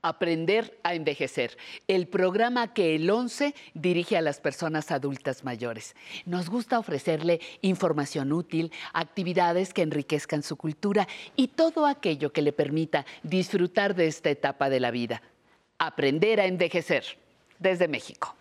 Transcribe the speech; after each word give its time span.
Aprender 0.00 0.78
a 0.84 0.94
envejecer, 0.94 1.56
el 1.88 2.06
programa 2.06 2.72
que 2.72 2.94
el 2.94 3.10
11 3.10 3.54
dirige 3.74 4.16
a 4.16 4.22
las 4.22 4.40
personas 4.40 4.90
adultas 4.90 5.44
mayores. 5.44 5.96
Nos 6.24 6.48
gusta 6.48 6.78
ofrecerle 6.78 7.40
información 7.62 8.32
útil, 8.32 8.72
actividades 8.92 9.74
que 9.74 9.82
enriquezcan 9.82 10.42
su 10.42 10.56
cultura 10.56 11.08
y 11.34 11.48
todo 11.48 11.86
aquello 11.86 12.32
que 12.32 12.42
le 12.42 12.52
permita 12.52 13.06
disfrutar 13.22 13.96
de 13.96 14.06
esta 14.06 14.30
etapa 14.30 14.70
de 14.70 14.80
la 14.80 14.92
vida. 14.92 15.22
Aprender 15.78 16.40
a 16.40 16.46
envejecer 16.46 17.04
desde 17.58 17.88
México. 17.88 18.37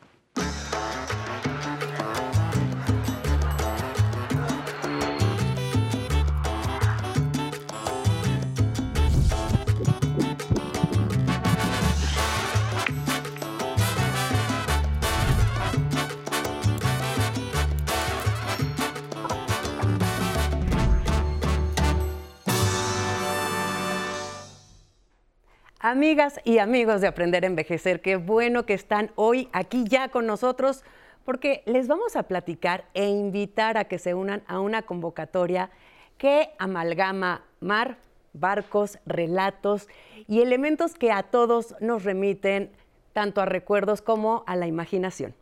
Amigas 25.89 26.41
y 26.43 26.57
amigos 26.57 26.99
de 26.99 27.07
Aprender 27.07 27.45
a 27.45 27.47
Envejecer, 27.47 28.01
qué 28.01 28.17
bueno 28.17 28.65
que 28.65 28.73
están 28.73 29.09
hoy 29.15 29.47
aquí 29.53 29.85
ya 29.85 30.09
con 30.09 30.27
nosotros 30.27 30.83
porque 31.23 31.63
les 31.65 31.87
vamos 31.87 32.17
a 32.17 32.23
platicar 32.23 32.83
e 32.93 33.07
invitar 33.07 33.77
a 33.77 33.85
que 33.85 33.97
se 33.97 34.13
unan 34.13 34.43
a 34.47 34.59
una 34.59 34.81
convocatoria 34.81 35.69
que 36.17 36.49
amalgama 36.59 37.45
mar, 37.61 37.99
barcos, 38.33 38.99
relatos 39.05 39.87
y 40.27 40.41
elementos 40.41 40.93
que 40.93 41.13
a 41.13 41.23
todos 41.23 41.73
nos 41.79 42.03
remiten 42.03 42.69
tanto 43.13 43.39
a 43.39 43.45
recuerdos 43.45 44.01
como 44.01 44.43
a 44.45 44.57
la 44.57 44.67
imaginación. 44.67 45.35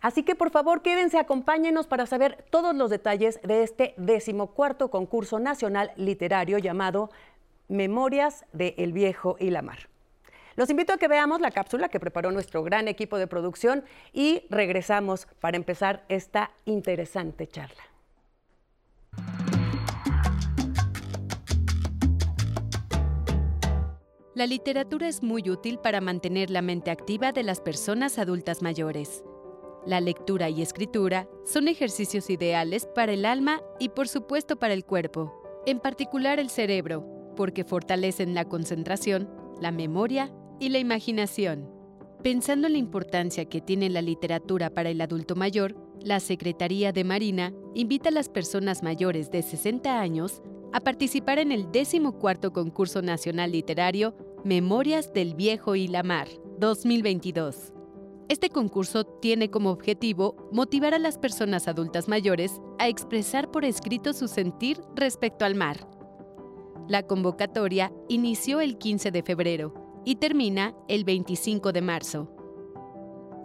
Así 0.00 0.22
que 0.22 0.36
por 0.36 0.50
favor 0.50 0.82
quédense, 0.82 1.18
acompáñenos 1.18 1.88
para 1.88 2.06
saber 2.06 2.44
todos 2.50 2.76
los 2.76 2.90
detalles 2.90 3.40
de 3.42 3.64
este 3.64 3.94
decimocuarto 3.96 4.88
concurso 4.88 5.40
nacional 5.40 5.90
literario 5.96 6.58
llamado 6.58 7.10
Memorias 7.68 8.44
de 8.52 8.74
El 8.78 8.92
Viejo 8.92 9.36
y 9.38 9.50
la 9.50 9.62
Mar. 9.62 9.88
Los 10.56 10.70
invito 10.70 10.92
a 10.92 10.96
que 10.96 11.06
veamos 11.06 11.40
la 11.40 11.52
cápsula 11.52 11.88
que 11.88 12.00
preparó 12.00 12.32
nuestro 12.32 12.64
gran 12.64 12.88
equipo 12.88 13.16
de 13.18 13.28
producción 13.28 13.84
y 14.12 14.42
regresamos 14.50 15.28
para 15.38 15.56
empezar 15.56 16.04
esta 16.08 16.50
interesante 16.64 17.46
charla. 17.46 17.82
La 24.34 24.46
literatura 24.46 25.08
es 25.08 25.22
muy 25.22 25.50
útil 25.50 25.78
para 25.78 26.00
mantener 26.00 26.50
la 26.50 26.62
mente 26.62 26.90
activa 26.90 27.32
de 27.32 27.42
las 27.42 27.60
personas 27.60 28.18
adultas 28.18 28.62
mayores. 28.62 29.24
La 29.84 30.00
lectura 30.00 30.48
y 30.48 30.62
escritura 30.62 31.28
son 31.44 31.66
ejercicios 31.66 32.30
ideales 32.30 32.86
para 32.86 33.12
el 33.12 33.24
alma 33.24 33.62
y 33.78 33.88
por 33.90 34.06
supuesto 34.06 34.56
para 34.56 34.74
el 34.74 34.84
cuerpo, 34.84 35.62
en 35.66 35.80
particular 35.80 36.38
el 36.38 36.50
cerebro, 36.50 37.17
porque 37.38 37.62
fortalecen 37.62 38.34
la 38.34 38.46
concentración, 38.46 39.30
la 39.60 39.70
memoria 39.70 40.34
y 40.58 40.70
la 40.70 40.80
imaginación. 40.80 41.70
Pensando 42.20 42.66
en 42.66 42.72
la 42.72 42.80
importancia 42.80 43.44
que 43.44 43.60
tiene 43.60 43.88
la 43.90 44.02
literatura 44.02 44.70
para 44.70 44.90
el 44.90 45.00
adulto 45.00 45.36
mayor, 45.36 45.76
la 46.00 46.18
Secretaría 46.18 46.90
de 46.90 47.04
Marina 47.04 47.54
invita 47.74 48.08
a 48.08 48.12
las 48.12 48.28
personas 48.28 48.82
mayores 48.82 49.30
de 49.30 49.42
60 49.42 50.00
años 50.00 50.42
a 50.72 50.80
participar 50.80 51.38
en 51.38 51.52
el 51.52 51.66
14 51.66 52.50
Concurso 52.50 53.02
Nacional 53.02 53.52
Literario 53.52 54.16
Memorias 54.42 55.12
del 55.12 55.36
Viejo 55.36 55.76
y 55.76 55.86
la 55.86 56.02
Mar 56.02 56.26
2022. 56.58 57.72
Este 58.28 58.50
concurso 58.50 59.04
tiene 59.04 59.48
como 59.48 59.70
objetivo 59.70 60.48
motivar 60.50 60.92
a 60.92 60.98
las 60.98 61.18
personas 61.18 61.68
adultas 61.68 62.08
mayores 62.08 62.60
a 62.80 62.88
expresar 62.88 63.52
por 63.52 63.64
escrito 63.64 64.12
su 64.12 64.26
sentir 64.26 64.80
respecto 64.96 65.44
al 65.44 65.54
mar 65.54 65.97
la 66.88 67.02
convocatoria 67.02 67.92
inició 68.08 68.60
el 68.60 68.78
15 68.78 69.10
de 69.10 69.22
febrero 69.22 69.74
y 70.04 70.16
termina 70.16 70.74
el 70.88 71.04
25 71.04 71.72
de 71.72 71.82
marzo. 71.82 72.32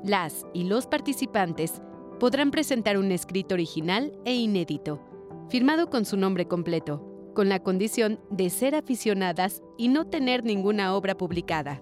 Las 0.04 0.46
y 0.54 0.64
los 0.64 0.88
participantes 0.88 1.82
podrán 2.20 2.52
presentar 2.52 2.98
un 2.98 3.12
escrito 3.12 3.56
original 3.56 4.14
e 4.26 4.34
inédito, 4.34 5.02
firmado 5.50 5.90
con 5.90 6.06
su 6.06 6.16
nombre 6.16 6.48
completo, 6.48 7.32
con 7.34 7.50
la 7.50 7.62
condición 7.62 8.20
de 8.30 8.50
ser 8.50 8.76
aficionadas 8.76 9.62
y 9.78 9.90
no 9.90 10.08
tener 10.08 10.44
ninguna 10.44 10.96
obra 10.96 11.18
publicada. 11.18 11.82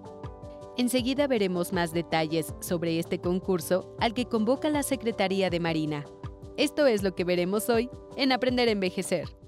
Enseguida 0.77 1.27
veremos 1.27 1.73
más 1.73 1.93
detalles 1.93 2.55
sobre 2.59 2.97
este 2.97 3.19
concurso 3.19 3.95
al 3.99 4.13
que 4.13 4.25
convoca 4.25 4.69
la 4.69 4.81
Secretaría 4.81 5.49
de 5.49 5.59
Marina. 5.59 6.05
Esto 6.57 6.87
es 6.87 7.03
lo 7.03 7.13
que 7.13 7.23
veremos 7.23 7.69
hoy 7.69 7.89
en 8.15 8.31
Aprender 8.31 8.67
a 8.67 8.71
Envejecer. 8.71 9.40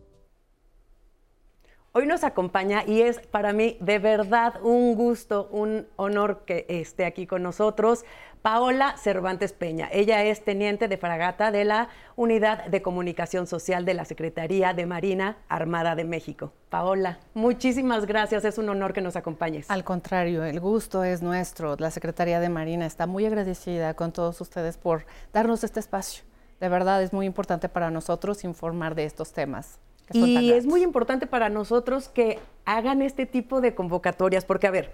Hoy 1.96 2.08
nos 2.08 2.24
acompaña 2.24 2.84
y 2.88 3.02
es 3.02 3.20
para 3.20 3.54
mí 3.54 3.78
de 3.80 4.00
verdad 4.00 4.60
un 4.64 4.96
gusto, 4.96 5.48
un 5.52 5.86
honor 5.96 6.42
que 6.44 6.66
esté 6.68 7.06
aquí 7.06 7.28
con 7.28 7.44
nosotros. 7.44 8.04
Paola 8.42 8.98
Cervantes 8.98 9.54
Peña. 9.54 9.90
Ella 9.92 10.24
es 10.24 10.44
teniente 10.44 10.88
de 10.88 10.98
fragata 10.98 11.52
de 11.52 11.66
la 11.66 11.90
Unidad 12.16 12.66
de 12.66 12.82
Comunicación 12.82 13.46
Social 13.46 13.86
de 13.86 13.94
la 13.94 14.06
Secretaría 14.06 14.74
de 14.74 14.88
Marina 14.88 15.38
Armada 15.50 15.94
de 15.94 16.04
México. 16.04 16.52
Paola, 16.70 17.20
muchísimas 17.36 18.08
gracias. 18.08 18.44
Es 18.44 18.58
un 18.58 18.70
honor 18.70 18.92
que 18.94 19.02
nos 19.02 19.16
acompañes. 19.16 19.70
Al 19.70 19.84
contrario, 19.84 20.44
el 20.46 20.60
gusto 20.60 21.04
es 21.04 21.22
nuestro. 21.22 21.76
La 21.78 21.92
Secretaría 21.92 22.40
de 22.40 22.50
Marina 22.50 22.88
está 22.88 23.06
muy 23.06 23.28
agradecida 23.28 23.94
con 23.94 24.12
todos 24.12 24.42
ustedes 24.42 24.78
por 24.78 25.06
darnos 25.32 25.64
este 25.64 25.80
espacio. 25.80 26.24
De 26.60 26.70
verdad 26.70 27.04
es 27.04 27.14
muy 27.14 27.28
importante 27.28 27.70
para 27.70 27.92
nosotros 27.92 28.44
informar 28.44 28.96
de 28.96 29.06
estos 29.06 29.32
temas. 29.32 29.78
Y 30.12 30.52
es 30.52 30.66
muy 30.66 30.84
importante 30.84 31.28
para 31.28 31.50
nosotros 31.50 32.10
que 32.10 32.40
hagan 32.66 33.02
este 33.02 33.26
tipo 33.26 33.62
de 33.62 33.74
convocatorias, 33.74 34.46
porque 34.46 34.68
a 34.68 34.72
ver, 34.72 34.92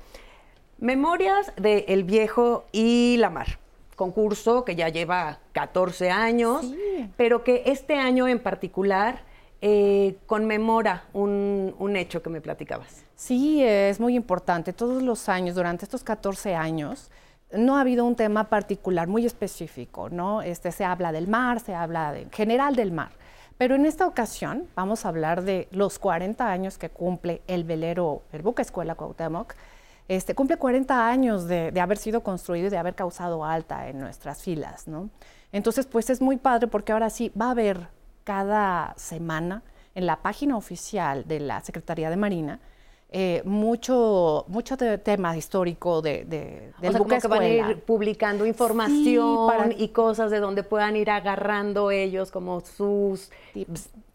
Memorias 0.77 1.51
de 1.57 1.85
El 1.89 2.03
Viejo 2.03 2.65
y 2.71 3.17
la 3.17 3.29
Mar, 3.29 3.59
concurso 3.95 4.63
que 4.63 4.75
ya 4.75 4.87
lleva 4.87 5.39
14 5.51 6.09
años, 6.09 6.73
pero 7.17 7.43
que 7.43 7.63
este 7.65 7.95
año 7.95 8.27
en 8.29 8.39
particular 8.39 9.23
eh, 9.61 10.15
conmemora 10.25 11.03
un, 11.11 11.75
un, 11.79 11.97
hecho 11.97 12.23
que 12.23 12.29
me 12.29 12.39
platicabas. 12.39 13.03
Sí, 13.15 13.61
es 13.61 13.99
muy 13.99 14.15
importante. 14.15 14.71
Todos 14.71 15.03
los 15.03 15.27
años, 15.27 15.55
durante 15.55 15.83
estos 15.83 16.01
14 16.01 16.55
años, 16.55 17.11
no 17.51 17.75
ha 17.75 17.81
habido 17.81 18.05
un 18.05 18.15
tema 18.15 18.45
particular 18.45 19.09
muy 19.09 19.25
específico, 19.25 20.09
¿no? 20.09 20.41
Este, 20.41 20.71
se 20.71 20.85
habla 20.85 21.11
del 21.11 21.27
mar, 21.27 21.59
se 21.59 21.73
habla 21.73 22.17
en 22.17 22.31
general 22.31 22.75
del 22.75 22.93
mar. 22.93 23.11
Pero 23.59 23.75
en 23.75 23.85
esta 23.85 24.07
ocasión 24.07 24.69
vamos 24.73 25.03
a 25.03 25.09
hablar 25.09 25.43
de 25.43 25.67
los 25.71 25.99
40 25.99 26.49
años 26.49 26.77
que 26.77 26.89
cumple 26.89 27.41
el 27.45 27.65
velero, 27.65 28.23
el 28.31 28.41
buque 28.41 28.61
escuela 28.61 28.95
Cuauhtémoc. 28.95 29.53
Este, 30.07 30.33
cumple 30.33 30.55
40 30.55 31.09
años 31.09 31.45
de, 31.45 31.77
haber 31.77 31.97
sido 31.97 32.23
construido 32.23 32.67
y 32.67 32.69
de 32.69 32.77
haber 32.77 32.95
causado 32.95 33.43
alta 33.43 33.89
en 33.89 33.99
nuestras 33.99 34.41
filas, 34.41 34.87
¿no? 34.87 35.09
Entonces, 35.51 35.87
pues 35.87 36.09
es 36.09 36.21
muy 36.21 36.37
padre 36.37 36.67
porque 36.67 36.93
ahora 36.93 37.09
sí 37.09 37.33
va 37.39 37.47
a 37.47 37.51
haber 37.51 37.89
cada 38.23 38.93
semana 38.95 39.61
en 39.93 40.05
la 40.05 40.21
página 40.21 40.55
oficial 40.55 41.27
de 41.27 41.41
la 41.41 41.59
Secretaría 41.59 42.09
de 42.09 42.15
Marina 42.15 42.61
eh, 43.11 43.41
mucho, 43.43 44.45
mucho 44.49 44.77
tema 44.77 45.35
histórico 45.35 45.99
de, 46.01 46.25
de 46.25 46.73
del 46.79 46.95
o 46.95 47.05
que 47.05 47.27
van 47.27 47.41
a 47.41 47.47
ir 47.47 47.81
publicando 47.81 48.45
información 48.45 49.73
y 49.75 49.87
cosas 49.87 50.29
de 50.29 50.39
donde 50.39 50.61
puedan 50.61 50.95
ir 50.95 51.09
agarrando 51.09 51.89
ellos 51.89 52.29
como 52.29 52.61
sus 52.61 53.31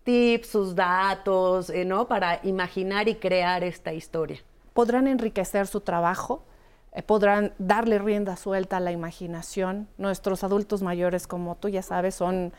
tips, 0.04 0.46
sus 0.46 0.76
datos, 0.76 1.70
eh, 1.70 1.84
¿no? 1.84 2.06
Para 2.06 2.38
imaginar 2.44 3.08
y 3.08 3.16
crear 3.16 3.64
esta 3.64 3.92
historia. 3.92 4.38
Podrán 4.74 5.08
enriquecer 5.08 5.66
su 5.66 5.80
trabajo, 5.80 6.44
eh, 6.92 7.02
podrán 7.02 7.52
darle 7.58 7.98
rienda 7.98 8.36
suelta 8.36 8.76
a 8.76 8.80
la 8.80 8.92
imaginación. 8.92 9.88
Nuestros 9.98 10.44
adultos 10.44 10.82
mayores, 10.82 11.26
como 11.26 11.56
tú 11.56 11.68
ya 11.68 11.82
sabes, 11.82 12.14
son 12.14 12.52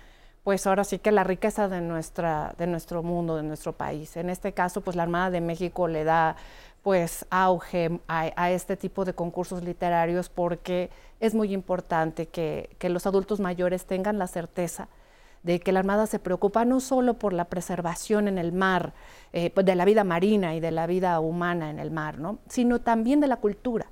pues 0.46 0.68
ahora 0.68 0.84
sí 0.84 1.00
que 1.00 1.12
la 1.12 1.24
riqueza 1.24 1.68
de, 1.68 1.82
nuestra, 1.82 2.54
de 2.60 2.68
nuestro 2.68 3.02
mundo, 3.02 3.36
de 3.36 3.42
nuestro 3.42 3.74
país. 3.74 4.16
En 4.16 4.30
este 4.30 4.54
caso, 4.54 4.82
pues 4.82 4.96
la 4.96 5.02
Armada 5.02 5.32
de 5.32 5.42
México 5.42 5.88
le 5.88 6.04
da 6.04 6.36
pues 6.84 7.26
auge 7.32 8.00
a, 8.08 8.52
este 8.52 8.78
tipo 8.78 9.06
de 9.06 9.14
concursos 9.14 9.64
literarios 9.64 10.30
porque 10.30 10.92
es 11.20 11.34
muy 11.34 11.52
importante 11.52 12.28
que, 12.28 12.70
los 12.80 13.08
adultos 13.08 13.40
mayores 13.40 13.88
tengan 13.88 14.20
la 14.20 14.28
certeza 14.28 14.88
de 15.42 15.60
que 15.60 15.72
la 15.72 15.80
Armada 15.80 16.06
se 16.06 16.20
preocupa 16.20 16.64
no 16.64 16.80
solo 16.80 17.16
por 17.16 17.34
la 17.34 17.46
preservación 17.46 18.28
en 18.28 18.38
el 18.38 18.52
mar, 18.52 18.94
eh, 19.34 19.50
pues, 19.50 19.66
de 19.66 19.74
la 19.74 19.84
vida 19.84 20.04
marina 20.04 20.54
y 20.54 20.60
de 20.60 20.70
la 20.70 20.86
vida 20.86 21.20
humana 21.22 21.72
en 21.72 21.80
el 21.80 21.90
mar, 21.90 22.20
¿no? 22.20 22.38
sino 22.50 22.80
también 22.82 23.20
de 23.20 23.26
la 23.26 23.38
cultura. 23.38 23.88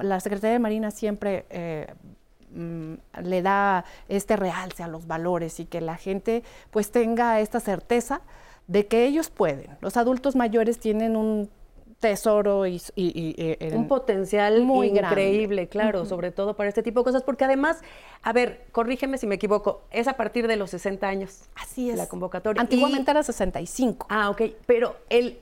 la 0.00 0.20
Secretaría 0.20 0.52
de 0.52 0.58
Marina 0.60 0.92
siempre 0.92 1.44
eh, 1.50 1.92
Mm, 2.54 2.94
le 3.22 3.42
da 3.42 3.84
este 4.08 4.36
realce 4.36 4.82
a 4.82 4.88
los 4.88 5.06
valores 5.06 5.58
y 5.60 5.64
que 5.64 5.80
la 5.80 5.96
gente 5.96 6.42
pues 6.70 6.90
tenga 6.90 7.40
esta 7.40 7.60
certeza 7.60 8.20
de 8.66 8.86
que 8.86 9.06
ellos 9.06 9.30
pueden. 9.30 9.76
Los 9.80 9.96
adultos 9.96 10.36
mayores 10.36 10.78
tienen 10.78 11.16
un 11.16 11.48
tesoro 12.02 12.66
y, 12.66 12.82
un 13.72 13.86
potencial 13.86 14.62
muy 14.62 14.88
increíble, 14.88 15.68
claro, 15.68 16.04
sobre 16.04 16.32
todo 16.32 16.56
para 16.56 16.68
este 16.68 16.82
tipo 16.82 17.00
de 17.00 17.04
cosas, 17.04 17.22
porque 17.22 17.44
además, 17.44 17.80
a 18.22 18.32
ver, 18.32 18.66
corrígeme 18.72 19.18
si 19.18 19.26
me 19.28 19.36
equivoco, 19.36 19.84
es 19.90 20.08
a 20.08 20.14
partir 20.14 20.48
de 20.48 20.56
los 20.56 20.70
60 20.70 21.06
años. 21.06 21.44
Así 21.54 21.90
es. 21.90 21.96
La 21.96 22.08
convocatoria. 22.08 22.60
Antiguamente 22.60 23.10
era 23.12 23.22
65. 23.22 24.08
Ah, 24.10 24.30
ok, 24.30 24.42
pero 24.66 24.96
el, 25.10 25.38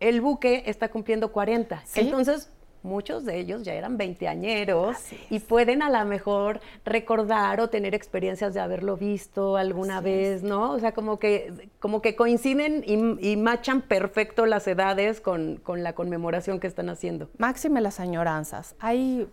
el 0.00 0.20
buque 0.20 0.64
está 0.66 0.90
cumpliendo 0.90 1.32
40. 1.32 1.82
Entonces, 1.94 2.50
muchos 2.82 3.24
de 3.24 3.38
ellos 3.38 3.62
ya 3.62 3.74
eran 3.74 3.96
veinteañeros 3.96 4.96
y 5.30 5.38
pueden 5.40 5.82
a 5.82 5.90
lo 5.90 6.04
mejor 6.08 6.60
recordar 6.84 7.60
o 7.60 7.68
tener 7.68 7.94
experiencias 7.94 8.54
de 8.54 8.60
haberlo 8.60 8.96
visto 8.96 9.56
alguna 9.56 10.00
vez, 10.00 10.42
¿no? 10.42 10.72
O 10.72 10.78
sea, 10.78 10.92
como 10.92 11.18
que, 11.18 11.70
como 11.78 12.02
que 12.02 12.16
coinciden 12.16 12.84
y, 12.86 13.36
machan 13.36 13.82
perfecto 13.82 14.46
las 14.46 14.66
edades 14.68 15.20
con, 15.20 15.56
con 15.56 15.82
la 15.82 15.94
conmemoración 15.94 16.60
que 16.60 16.66
están 16.66 16.88
haciendo. 16.88 17.28
Máxime 17.38 17.80
las 17.80 17.98
añoranzas. 17.98 18.76
Hay 18.78 19.26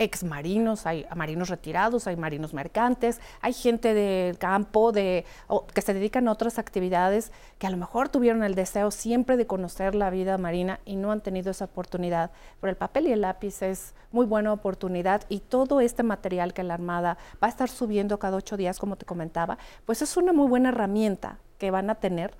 ex 0.00 0.24
marinos, 0.24 0.86
hay 0.86 1.06
marinos 1.14 1.50
retirados, 1.50 2.06
hay 2.06 2.16
marinos 2.16 2.54
mercantes, 2.54 3.20
hay 3.42 3.52
gente 3.52 3.92
del 3.92 4.38
campo 4.38 4.92
de, 4.92 5.26
que 5.74 5.82
se 5.82 5.92
dedican 5.92 6.26
a 6.26 6.32
otras 6.32 6.58
actividades 6.58 7.30
que 7.58 7.66
a 7.66 7.70
lo 7.70 7.76
mejor 7.76 8.08
tuvieron 8.08 8.42
el 8.42 8.54
deseo 8.54 8.90
siempre 8.90 9.36
de 9.36 9.46
conocer 9.46 9.94
la 9.94 10.08
vida 10.08 10.38
marina 10.38 10.80
y 10.86 10.96
no 10.96 11.12
han 11.12 11.20
tenido 11.20 11.50
esa 11.50 11.66
oportunidad. 11.66 12.30
Pero 12.60 12.70
el 12.70 12.76
papel 12.76 13.08
y 13.08 13.12
el 13.12 13.20
lápiz 13.20 13.60
es 13.60 13.94
muy 14.10 14.24
buena 14.24 14.54
oportunidad 14.54 15.22
y 15.28 15.40
todo 15.40 15.82
este 15.82 16.02
material 16.02 16.54
que 16.54 16.62
la 16.62 16.74
Armada 16.74 17.18
va 17.42 17.48
a 17.48 17.50
estar 17.50 17.68
subiendo 17.68 18.18
cada 18.18 18.38
ocho 18.38 18.56
días, 18.56 18.78
como 18.78 18.96
te 18.96 19.04
comentaba, 19.04 19.58
pues 19.84 20.00
es 20.00 20.16
una 20.16 20.32
muy 20.32 20.48
buena 20.48 20.70
herramienta 20.70 21.38
que 21.58 21.70
van 21.70 21.90
a 21.90 21.96
tener 21.96 22.34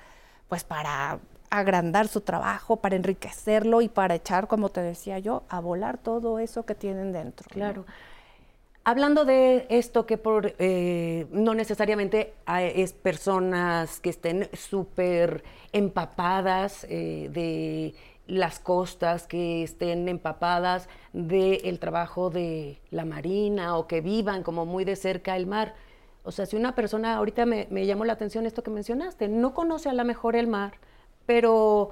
pues 0.48 0.64
para 0.64 1.20
agrandar 1.50 2.08
su 2.08 2.20
trabajo, 2.20 2.76
para 2.76 2.96
enriquecerlo 2.96 3.82
y 3.82 3.88
para 3.88 4.14
echar, 4.14 4.46
como 4.46 4.68
te 4.68 4.80
decía 4.80 5.18
yo, 5.18 5.42
a 5.48 5.60
volar 5.60 5.98
todo 5.98 6.38
eso 6.38 6.64
que 6.64 6.74
tienen 6.74 7.12
dentro. 7.12 7.48
Claro. 7.50 7.84
Hablando 8.82 9.24
de 9.26 9.66
esto 9.68 10.06
que 10.06 10.16
por 10.16 10.54
eh, 10.58 11.26
no 11.30 11.54
necesariamente 11.54 12.32
es 12.46 12.92
personas 12.94 14.00
que 14.00 14.08
estén 14.08 14.48
súper 14.54 15.44
empapadas 15.72 16.86
eh, 16.88 17.28
de 17.30 17.94
las 18.26 18.58
costas, 18.58 19.26
que 19.26 19.64
estén 19.64 20.08
empapadas 20.08 20.88
del 21.12 21.78
trabajo 21.78 22.30
de 22.30 22.78
la 22.90 23.04
marina 23.04 23.76
o 23.76 23.86
que 23.86 24.00
vivan 24.00 24.42
como 24.42 24.64
muy 24.64 24.84
de 24.84 24.96
cerca 24.96 25.36
el 25.36 25.46
mar. 25.46 25.74
O 26.22 26.32
sea, 26.32 26.46
si 26.46 26.56
una 26.56 26.74
persona, 26.74 27.16
ahorita 27.16 27.44
me, 27.44 27.66
me 27.70 27.84
llamó 27.84 28.04
la 28.04 28.14
atención 28.14 28.46
esto 28.46 28.62
que 28.62 28.70
mencionaste, 28.70 29.28
no 29.28 29.52
conoce 29.52 29.90
a 29.90 29.92
lo 29.92 30.04
mejor 30.04 30.36
el 30.36 30.46
mar, 30.46 30.74
pero 31.30 31.90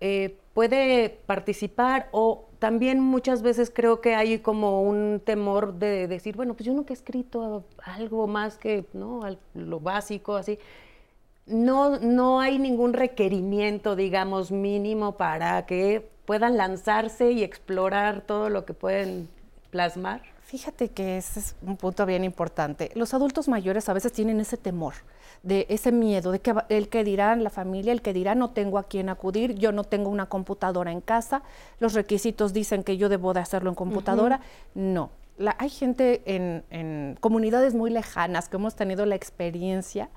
eh, 0.00 0.36
puede 0.52 1.20
participar 1.24 2.08
o 2.10 2.48
también 2.58 2.98
muchas 2.98 3.40
veces 3.40 3.70
creo 3.72 4.00
que 4.00 4.16
hay 4.16 4.40
como 4.40 4.82
un 4.82 5.22
temor 5.24 5.74
de 5.74 6.08
decir, 6.08 6.34
bueno, 6.34 6.54
pues 6.54 6.66
yo 6.66 6.74
nunca 6.74 6.92
he 6.92 6.94
escrito 6.94 7.62
algo 7.84 8.26
más 8.26 8.58
que 8.58 8.84
¿no? 8.92 9.20
lo 9.54 9.78
básico, 9.78 10.34
así. 10.34 10.58
No, 11.46 12.00
no 12.00 12.40
hay 12.40 12.58
ningún 12.58 12.92
requerimiento, 12.92 13.94
digamos, 13.94 14.50
mínimo 14.50 15.16
para 15.16 15.66
que 15.66 16.10
puedan 16.24 16.56
lanzarse 16.56 17.30
y 17.30 17.44
explorar 17.44 18.22
todo 18.22 18.50
lo 18.50 18.64
que 18.64 18.74
pueden 18.74 19.28
plasmar. 19.70 20.22
Fíjate 20.50 20.88
que 20.88 21.16
ese 21.16 21.38
es 21.38 21.54
un 21.62 21.76
punto 21.76 22.04
bien 22.06 22.24
importante. 22.24 22.90
Los 22.96 23.14
adultos 23.14 23.46
mayores 23.46 23.88
a 23.88 23.92
veces 23.92 24.12
tienen 24.12 24.40
ese 24.40 24.56
temor 24.56 24.94
de 25.44 25.64
ese 25.68 25.92
miedo, 25.92 26.32
de 26.32 26.40
que 26.40 26.52
el 26.70 26.88
que 26.88 27.04
dirán 27.04 27.44
la 27.44 27.50
familia, 27.50 27.92
el 27.92 28.02
que 28.02 28.12
dirá 28.12 28.34
no 28.34 28.50
tengo 28.50 28.76
a 28.76 28.82
quién 28.82 29.10
acudir, 29.10 29.54
yo 29.54 29.70
no 29.70 29.84
tengo 29.84 30.10
una 30.10 30.26
computadora 30.26 30.90
en 30.90 31.02
casa, 31.02 31.44
los 31.78 31.94
requisitos 31.94 32.52
dicen 32.52 32.82
que 32.82 32.96
yo 32.96 33.08
debo 33.08 33.32
de 33.32 33.38
hacerlo 33.38 33.70
en 33.70 33.76
computadora. 33.76 34.40
No, 34.74 35.12
hay 35.56 35.70
gente 35.70 36.22
en, 36.24 37.16
comunidades 37.20 37.76
muy 37.76 37.90
lejanas 37.90 38.48
que 38.48 38.56
hemos 38.56 38.74
tenido 38.74 39.06
la 39.06 39.14
experiencia 39.14 40.10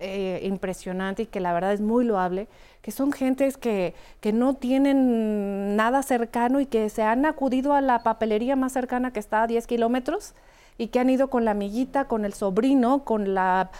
eh, 0.00 0.40
impresionante 0.44 1.22
y 1.22 1.26
que 1.26 1.40
la 1.40 1.52
verdad 1.52 1.72
es 1.72 1.80
muy 1.80 2.04
loable, 2.04 2.48
que 2.82 2.90
son 2.90 3.12
gentes 3.12 3.56
que, 3.56 3.94
que, 4.20 4.32
no 4.32 4.54
tienen 4.54 5.76
nada 5.76 6.02
cercano 6.02 6.60
y 6.60 6.66
que 6.66 6.88
se 6.88 7.02
han 7.02 7.26
acudido 7.26 7.74
a 7.74 7.80
la 7.80 8.02
papelería 8.02 8.56
más 8.56 8.72
cercana 8.72 9.12
que 9.12 9.20
está 9.20 9.42
a 9.42 9.46
10 9.46 9.66
kilómetros 9.66 10.34
y 10.80 10.88
que 10.88 10.98
han 10.98 11.10
ido 11.10 11.28
con 11.28 11.44
la 11.44 11.50
amiguita, 11.50 12.06
con 12.06 12.24
el 12.24 12.32
sobrino, 12.32 13.04
con 13.04 13.34
la 13.34 13.70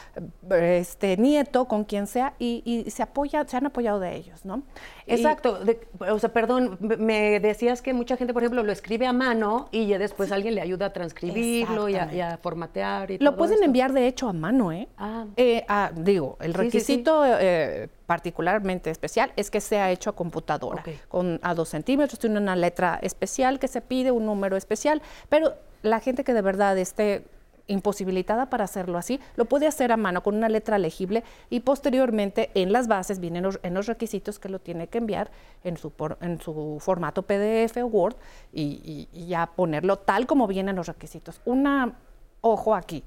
este 0.51 1.17
nieto, 1.17 1.65
con 1.65 1.85
quien 1.85 2.07
sea, 2.07 2.35
y, 2.39 2.85
se 2.91 3.03
apoya, 3.03 3.47
se 3.49 3.57
han 3.57 3.65
apoyado 3.65 4.01
de 4.01 4.15
ellos, 4.15 4.45
¿no? 4.45 4.63
Exacto. 5.11 5.59
o 5.99 6.19
sea, 6.19 6.33
perdón, 6.33 6.79
me 6.81 7.41
decías 7.41 7.83
que 7.83 7.93
mucha 7.93 8.17
gente, 8.17 8.33
por 8.33 8.43
ejemplo, 8.43 8.63
lo 8.63 8.73
escribe 8.73 9.07
a 9.07 9.13
mano 9.13 9.69
y 9.71 9.87
ya 9.87 9.99
después 9.99 10.33
alguien 10.33 10.55
le 10.55 10.61
ayuda 10.61 10.87
a 10.87 10.93
transcribirlo 10.93 11.89
y 11.89 11.97
a, 11.97 12.39
formatear 12.43 13.11
y 13.11 13.19
Lo 13.19 13.37
pueden 13.37 13.63
enviar 13.63 13.93
de 13.93 14.07
hecho 14.07 14.29
a 14.29 14.33
mano, 14.33 14.73
¿eh? 14.73 14.89
Ah. 14.99 15.27
eh 15.37 15.65
digo, 15.97 16.37
el 16.41 16.55
requisito 16.55 17.25
eh, 17.25 17.89
particularmente 18.07 18.91
especial 18.91 19.33
es 19.37 19.51
que 19.51 19.61
sea 19.61 19.91
hecho 19.91 20.11
a 20.11 20.17
computadora, 20.17 20.83
con 21.09 21.39
a 21.43 21.55
dos 21.55 21.69
centímetros, 21.69 22.19
tiene 22.19 22.39
una 22.39 22.57
letra 22.57 22.99
especial 23.03 23.59
que 23.59 23.69
se 23.69 23.81
pide, 23.81 24.11
un 24.11 24.27
número 24.27 24.57
especial, 24.57 25.03
pero 25.29 25.55
la 25.83 26.01
gente 26.01 26.25
que 26.25 26.35
de 26.35 26.43
verdad 26.43 26.77
esté 26.79 27.25
imposibilitada 27.71 28.51
para 28.51 28.65
hacerlo 28.65 28.99
así, 28.99 29.21
lo 29.37 29.45
puede 29.45 29.67
hacer 29.67 29.93
a 29.93 29.97
mano 29.97 30.23
con 30.23 30.37
una 30.37 30.49
letra 30.49 30.79
legible 30.79 31.25
y 31.49 31.61
posteriormente 31.61 32.51
en 32.55 32.73
las 32.73 32.89
bases 32.89 33.21
vienen 33.21 33.47
en 33.63 33.75
los 33.75 33.87
requisitos 33.87 34.39
que 34.39 34.49
lo 34.49 34.59
tiene 34.59 34.89
que 34.89 34.99
enviar 34.99 35.31
en 35.65 35.77
su, 35.77 35.93
en 36.21 36.41
su 36.41 36.79
formato 36.81 37.23
PDF 37.23 37.77
o 37.83 37.87
Word 37.87 38.17
y, 38.53 39.09
ya 39.13 39.47
ponerlo 39.47 39.97
tal 39.97 40.27
como 40.27 40.47
vienen 40.47 40.77
los 40.77 40.87
requisitos. 40.87 41.41
Una, 41.45 41.95
ojo 42.41 42.75
aquí, 42.75 43.05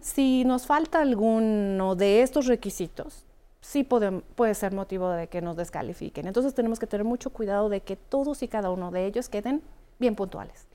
si 0.00 0.44
nos 0.44 0.66
falta 0.66 1.00
alguno 1.00 1.94
de 1.94 2.22
estos 2.22 2.46
requisitos, 2.46 3.24
sí 3.60 3.84
puede, 3.84 4.20
puede 4.20 4.54
ser 4.54 4.72
motivo 4.72 5.10
de 5.10 5.28
que 5.28 5.42
nos 5.42 5.56
descalifiquen. 5.56 6.26
Entonces 6.26 6.54
tenemos 6.54 6.78
que 6.78 6.86
tener 6.86 7.04
mucho 7.04 7.30
cuidado 7.30 7.68
de 7.68 7.80
que 7.80 7.96
todos 7.96 8.42
y 8.42 8.48
cada 8.48 8.70
uno 8.70 8.90
de 8.90 9.06
ellos 9.06 9.28
queden 9.28 9.62
bien 9.98 10.14
puntuales. 10.14 10.66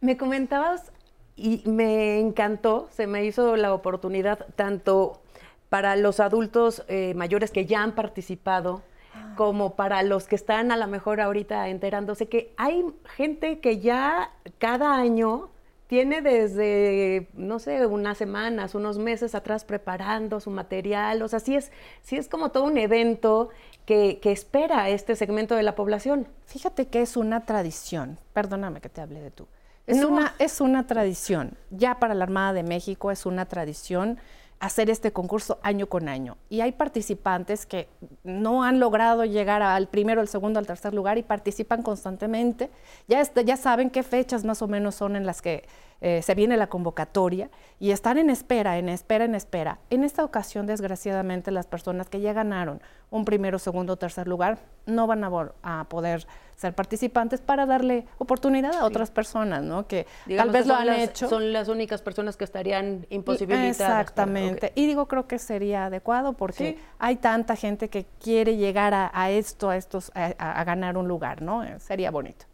Me 0.00 0.16
comentabas 0.16 0.92
y 1.38 1.62
me 1.68 2.18
encantó, 2.18 2.88
se 2.90 3.06
me 3.06 3.24
hizo 3.24 3.56
la 3.56 3.72
oportunidad 3.72 4.46
tanto 4.56 5.20
para 5.68 5.96
los 5.96 6.18
adultos 6.18 6.84
eh, 6.88 7.14
mayores 7.14 7.50
que 7.50 7.64
ya 7.64 7.82
han 7.82 7.92
participado, 7.92 8.82
ah. 9.14 9.34
como 9.36 9.76
para 9.76 10.02
los 10.02 10.26
que 10.26 10.34
están 10.34 10.72
a 10.72 10.76
lo 10.76 10.86
mejor 10.88 11.20
ahorita 11.20 11.68
enterándose 11.68 12.28
que 12.28 12.52
hay 12.56 12.84
gente 13.16 13.60
que 13.60 13.78
ya 13.78 14.32
cada 14.58 14.96
año 14.96 15.50
tiene 15.86 16.20
desde, 16.20 17.28
no 17.32 17.58
sé, 17.58 17.86
unas 17.86 18.18
semanas, 18.18 18.74
unos 18.74 18.98
meses 18.98 19.34
atrás 19.34 19.64
preparando 19.64 20.38
su 20.38 20.50
material. 20.50 21.22
O 21.22 21.28
sea, 21.28 21.40
sí 21.40 21.56
es, 21.56 21.72
sí 22.02 22.16
es 22.16 22.28
como 22.28 22.50
todo 22.50 22.64
un 22.64 22.76
evento 22.76 23.48
que, 23.86 24.18
que 24.20 24.30
espera 24.30 24.90
este 24.90 25.16
segmento 25.16 25.54
de 25.54 25.62
la 25.62 25.74
población. 25.74 26.28
Fíjate 26.44 26.88
que 26.88 27.00
es 27.00 27.16
una 27.16 27.46
tradición, 27.46 28.18
perdóname 28.34 28.82
que 28.82 28.90
te 28.90 29.00
hable 29.00 29.20
de 29.20 29.30
tú 29.30 29.46
es, 29.88 30.04
una, 30.04 30.34
es 30.38 30.60
una 30.60 30.86
tradición, 30.86 31.56
ya 31.70 31.98
para 31.98 32.14
la 32.14 32.24
Armada 32.24 32.52
de 32.52 32.62
México 32.62 33.10
es 33.10 33.26
una 33.26 33.46
tradición 33.46 34.18
hacer 34.60 34.90
este 34.90 35.12
concurso 35.12 35.58
año 35.62 35.88
con 35.88 36.08
año. 36.08 36.36
Y 36.48 36.60
hay 36.60 36.72
participantes 36.72 37.64
que 37.66 37.88
no 38.24 38.64
han 38.64 38.80
logrado 38.80 39.24
llegar 39.24 39.62
al 39.62 39.88
primero, 39.88 40.20
al 40.20 40.28
segundo, 40.28 40.58
al 40.58 40.66
tercer 40.66 40.94
lugar 40.94 41.18
y 41.18 41.22
participan 41.22 41.82
constantemente. 41.82 42.70
Ya, 43.06 43.22
ya 43.22 43.56
saben 43.56 43.90
qué 43.90 44.02
fechas 44.02 44.44
más 44.44 44.62
o 44.62 44.68
menos 44.68 44.96
son 44.96 45.16
en 45.16 45.26
las 45.26 45.42
que 45.42 45.64
eh, 46.00 46.22
se 46.22 46.36
viene 46.36 46.56
la 46.56 46.68
convocatoria 46.68 47.50
y 47.80 47.90
están 47.90 48.18
en 48.18 48.30
espera, 48.30 48.78
en 48.78 48.88
espera, 48.88 49.24
en 49.24 49.34
espera. 49.34 49.80
En 49.90 50.04
esta 50.04 50.24
ocasión, 50.24 50.64
desgraciadamente, 50.66 51.50
las 51.50 51.66
personas 51.66 52.08
que 52.08 52.20
ya 52.20 52.32
ganaron 52.32 52.80
un 53.10 53.24
primero, 53.24 53.58
segundo, 53.58 53.96
tercer 53.96 54.28
lugar 54.28 54.58
no 54.86 55.08
van 55.08 55.24
a, 55.24 55.84
poder 55.88 56.26
ser 56.54 56.74
participantes 56.74 57.40
para 57.40 57.66
darle 57.66 58.06
oportunidad 58.18 58.74
a 58.74 58.84
otras 58.84 59.10
personas, 59.10 59.62
¿no? 59.62 59.88
Que 59.88 60.06
tal 60.36 60.50
vez 60.50 60.66
lo 60.66 60.74
han 60.74 60.88
hecho. 60.90 61.28
Son 61.28 61.52
las 61.52 61.68
únicas 61.68 62.00
personas 62.00 62.36
que 62.36 62.44
estarían 62.44 63.06
imposibilitadas. 63.10 63.80
Exactamente. 63.80 64.72
Y 64.76 64.86
digo, 64.86 65.08
creo 65.08 65.26
que 65.26 65.38
sería 65.38 65.86
adecuado 65.86 66.34
porque 66.34 66.78
hay 66.98 67.16
tanta 67.16 67.56
gente 67.56 67.88
que 67.88 68.06
quiere 68.20 68.56
llegar 68.56 68.94
a, 68.94 69.30
esto, 69.30 69.70
a 69.70 69.76
estos, 69.76 70.12
a 70.14 70.64
ganar 70.64 70.96
un 70.96 71.08
lugar, 71.08 71.42
¿no? 71.42 71.64
Sería 71.80 72.10
bonito. 72.12 72.46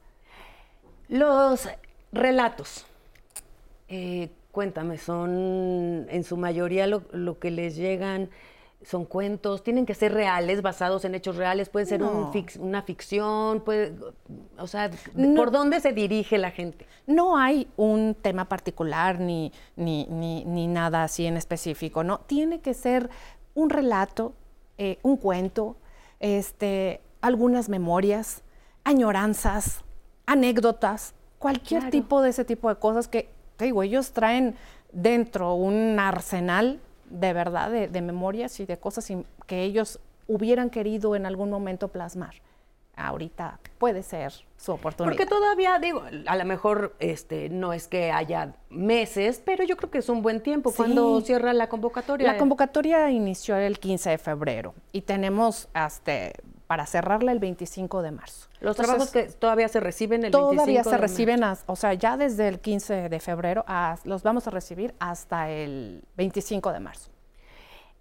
Los 1.09 1.69
relatos 2.13 2.87
eh, 3.95 4.31
cuéntame, 4.51 4.99
son 4.99 6.07
en 6.09 6.25
su 6.25 6.37
mayoría 6.37 6.89
lo, 6.89 7.39
que 7.39 7.53
les 7.53 7.77
llegan 7.77 8.29
son 8.83 9.05
cuentos, 9.05 9.63
tienen 9.63 9.87
que 9.87 9.95
ser 9.95 10.13
reales, 10.13 10.61
basados 10.61 11.05
en 11.05 11.15
hechos 11.15 11.37
reales, 11.37 11.71
puede 11.71 11.87
ser 11.87 12.03
una 12.03 12.83
ficción, 12.83 13.61
puede, 13.61 13.95
o 14.59 14.67
sea, 14.67 14.91
¿por 15.37 15.53
dónde 15.53 15.81
se 15.81 15.93
dirige 15.93 16.37
la 16.37 16.51
gente? 16.51 16.87
No 17.07 17.39
hay 17.39 17.67
un 17.77 18.15
tema 18.21 18.47
particular 18.47 19.21
ni, 19.21 19.53
ni, 19.77 20.05
ni, 20.07 20.67
nada 20.67 21.05
así 21.05 21.25
en 21.25 21.39
específico, 21.39 22.05
¿no? 22.05 22.19
Tiene 22.19 22.61
que 22.61 22.75
ser 22.75 23.09
un 23.55 23.71
relato, 23.71 24.35
eh, 24.77 24.99
un 25.03 25.17
cuento, 25.17 25.77
este, 26.21 27.01
algunas 27.23 27.71
memorias, 27.71 28.43
añoranzas, 28.83 29.83
anécdotas, 30.27 31.15
cualquier 31.39 31.89
tipo 31.91 32.21
de 32.21 32.31
ese 32.31 32.45
tipo 32.45 32.69
de 32.69 32.77
cosas 32.77 33.09
que, 33.09 33.31
te 33.57 33.67
digo, 33.67 33.83
ellos 33.83 34.13
traen 34.13 34.57
dentro 34.93 35.55
un 35.55 35.99
arsenal 35.99 36.81
de 37.11 37.33
verdad 37.33 37.71
de, 37.71 37.89
de 37.89 38.03
memorias 38.03 38.59
y 38.61 38.67
de 38.67 38.79
cosas 38.79 39.13
que 39.47 39.63
ellos 39.63 40.01
hubieran 40.27 40.71
querido 40.71 41.17
en 41.17 41.27
algún 41.27 41.51
momento 41.51 41.89
plasmar 41.89 42.35
ahorita 42.97 43.59
puede 43.79 44.03
ser 44.03 44.33
su 44.57 44.73
oportunidad. 44.73 45.17
Porque 45.17 45.27
todavía, 45.27 45.79
digo, 45.79 46.03
a 46.27 46.37
lo 46.37 46.45
mejor 46.45 46.95
este, 46.99 47.49
no 47.49 47.73
es 47.73 47.89
que 47.89 48.11
haya 48.11 48.55
meses, 48.71 49.43
pero 49.45 49.65
yo 49.65 49.77
creo 49.77 49.91
que 49.91 49.99
es 49.99 50.09
un 50.09 50.23
buen 50.23 50.43
tiempo. 50.43 50.73
cuando 50.73 51.21
cierra 51.21 51.53
la 51.53 51.69
convocatoria? 51.69 52.33
La 52.33 52.39
convocatoria 52.39 53.11
inició 53.11 53.57
el 53.57 53.79
15 53.79 54.11
de 54.11 54.19
febrero 54.19 54.75
y 54.93 55.03
tenemos 55.03 55.69
hasta 55.75 56.31
para 56.75 56.87
cerrarla 56.87 57.31
el 57.31 57.39
25 57.39 58.03
de 58.03 58.11
marzo. 58.11 58.49
¿Los 58.59 58.75
trabajos 58.75 59.13
que 59.13 59.23
todavía 59.27 59.69
se 59.69 59.79
reciben 59.79 60.25
el 60.25 60.33
todavía 60.33 60.83
25 60.83 60.91
se 60.91 60.97
reciben, 60.97 61.41
o 61.67 61.77
sea, 61.77 61.95
ya 61.95 62.17
desde 62.17 62.49
el 62.49 62.59
15 62.59 63.09
de 63.09 63.21
febrero 63.21 63.65
los 64.03 64.25
vamos 64.25 64.49
a 64.49 64.51
recibir 64.51 64.93
hasta 64.99 65.53
el 65.53 66.03
25 66.17 66.73
de 66.73 66.81
marzo. 66.81 67.13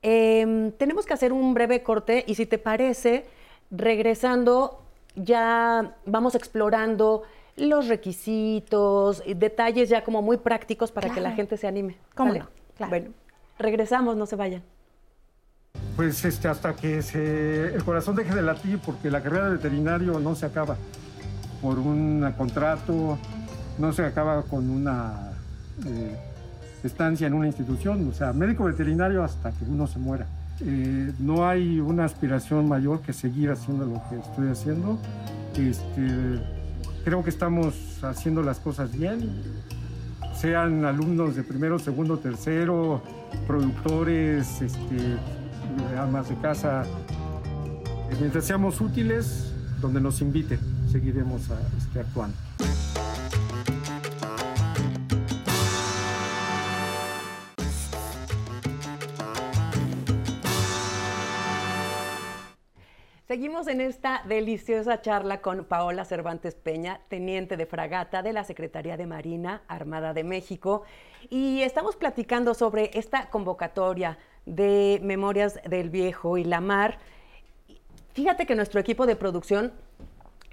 Em, 0.02 0.72
tenemos 0.72 1.06
que 1.06 1.14
hacer 1.14 1.34
un 1.34 1.54
breve 1.54 1.84
corte 1.84 2.24
y 2.26 2.34
si 2.34 2.48
te 2.48 2.58
parece, 2.58 3.28
regresando 3.70 4.82
ya 5.14 5.96
vamos 6.08 6.34
explorando 6.34 7.22
los 7.56 7.88
requisitos, 7.88 9.22
detalles 9.36 9.88
ya 9.88 10.04
como 10.04 10.24
muy 10.24 10.38
prácticos 10.38 10.92
para 10.92 11.14
que 11.14 11.22
la 11.22 11.34
gente 11.34 11.58
se 11.58 11.68
anime. 11.68 11.96
¿Cómo 12.16 12.34
no? 12.34 12.50
Bueno, 12.90 13.12
regresamos, 13.60 14.18
no 14.18 14.26
se 14.26 14.36
vayan. 14.36 14.64
Pues 15.96 16.26
este, 16.26 16.48
hasta 16.48 16.76
que 16.76 17.00
el 17.74 17.84
corazón 17.84 18.16
deje 18.16 18.34
de 18.34 18.42
latir, 18.42 18.80
porque 18.80 19.12
la 19.12 19.22
carrera 19.22 19.46
de 19.46 19.58
veterinario 19.58 20.20
no 20.20 20.34
se 20.34 20.48
acaba 20.48 20.76
por 21.62 21.78
un 21.78 22.34
contrato, 22.36 23.18
no 23.78 23.94
se 23.94 24.04
acaba 24.04 24.42
con 24.42 24.70
una 24.72 25.34
eh, 25.86 26.18
estancia 26.84 27.28
en 27.28 27.36
una 27.36 27.46
institución, 27.46 28.08
o 28.10 28.14
sea, 28.14 28.34
médico 28.34 28.64
veterinario 28.64 29.24
hasta 29.24 29.52
que 29.52 29.66
uno 29.66 29.86
se 29.86 30.00
muera. 30.00 30.26
Eh, 30.62 31.12
no 31.20 31.48
hay 31.48 31.80
una 31.80 32.06
aspiración 32.06 32.68
mayor 32.68 33.02
que 33.02 33.14
seguir 33.14 33.52
haciendo 33.52 33.86
lo 33.86 34.02
que 34.10 34.18
estoy 34.18 34.50
haciendo. 34.50 34.98
Este, 35.56 36.42
creo 37.06 37.24
que 37.24 37.30
estamos 37.30 38.04
haciendo 38.04 38.42
las 38.42 38.60
cosas 38.60 38.92
bien, 38.92 39.30
sean 40.36 40.86
alumnos 40.86 41.36
de 41.36 41.44
primero, 41.44 41.78
segundo, 41.78 42.18
tercero, 42.18 43.04
productores, 43.46 44.62
este, 44.62 45.18
amas 45.98 46.30
de 46.30 46.36
casa. 46.38 46.86
Mientras 48.20 48.46
seamos 48.46 48.80
útiles, 48.82 49.54
donde 49.82 50.00
nos 50.00 50.22
inviten, 50.22 50.60
seguiremos 50.92 51.42
este, 51.78 52.00
actuando. 52.00 52.38
Seguimos 63.34 63.68
en 63.68 63.82
esta 63.82 64.22
deliciosa 64.28 65.02
charla 65.02 65.42
con 65.42 65.66
Paola 65.66 66.06
Cervantes 66.06 66.54
Peña, 66.54 67.02
teniente 67.08 67.58
de 67.58 67.66
fragata 67.66 68.22
de 68.22 68.32
la 68.32 68.44
Secretaría 68.44 68.96
de 68.96 69.08
Marina 69.08 69.64
Armada 69.68 70.14
de 70.14 70.24
México, 70.24 70.84
y 71.32 71.62
estamos 71.62 71.96
platicando 71.96 72.54
sobre 72.54 72.92
esta 72.94 73.32
convocatoria 73.32 74.20
de 74.46 75.00
Memorias 75.04 75.60
del 75.66 75.90
Viejo 75.90 76.38
y 76.38 76.44
la 76.44 76.62
Mar. 76.62 77.00
Fíjate 78.14 78.46
que 78.46 78.56
nuestro 78.56 78.80
equipo 78.80 79.06
de 79.06 79.16
producción 79.16 79.74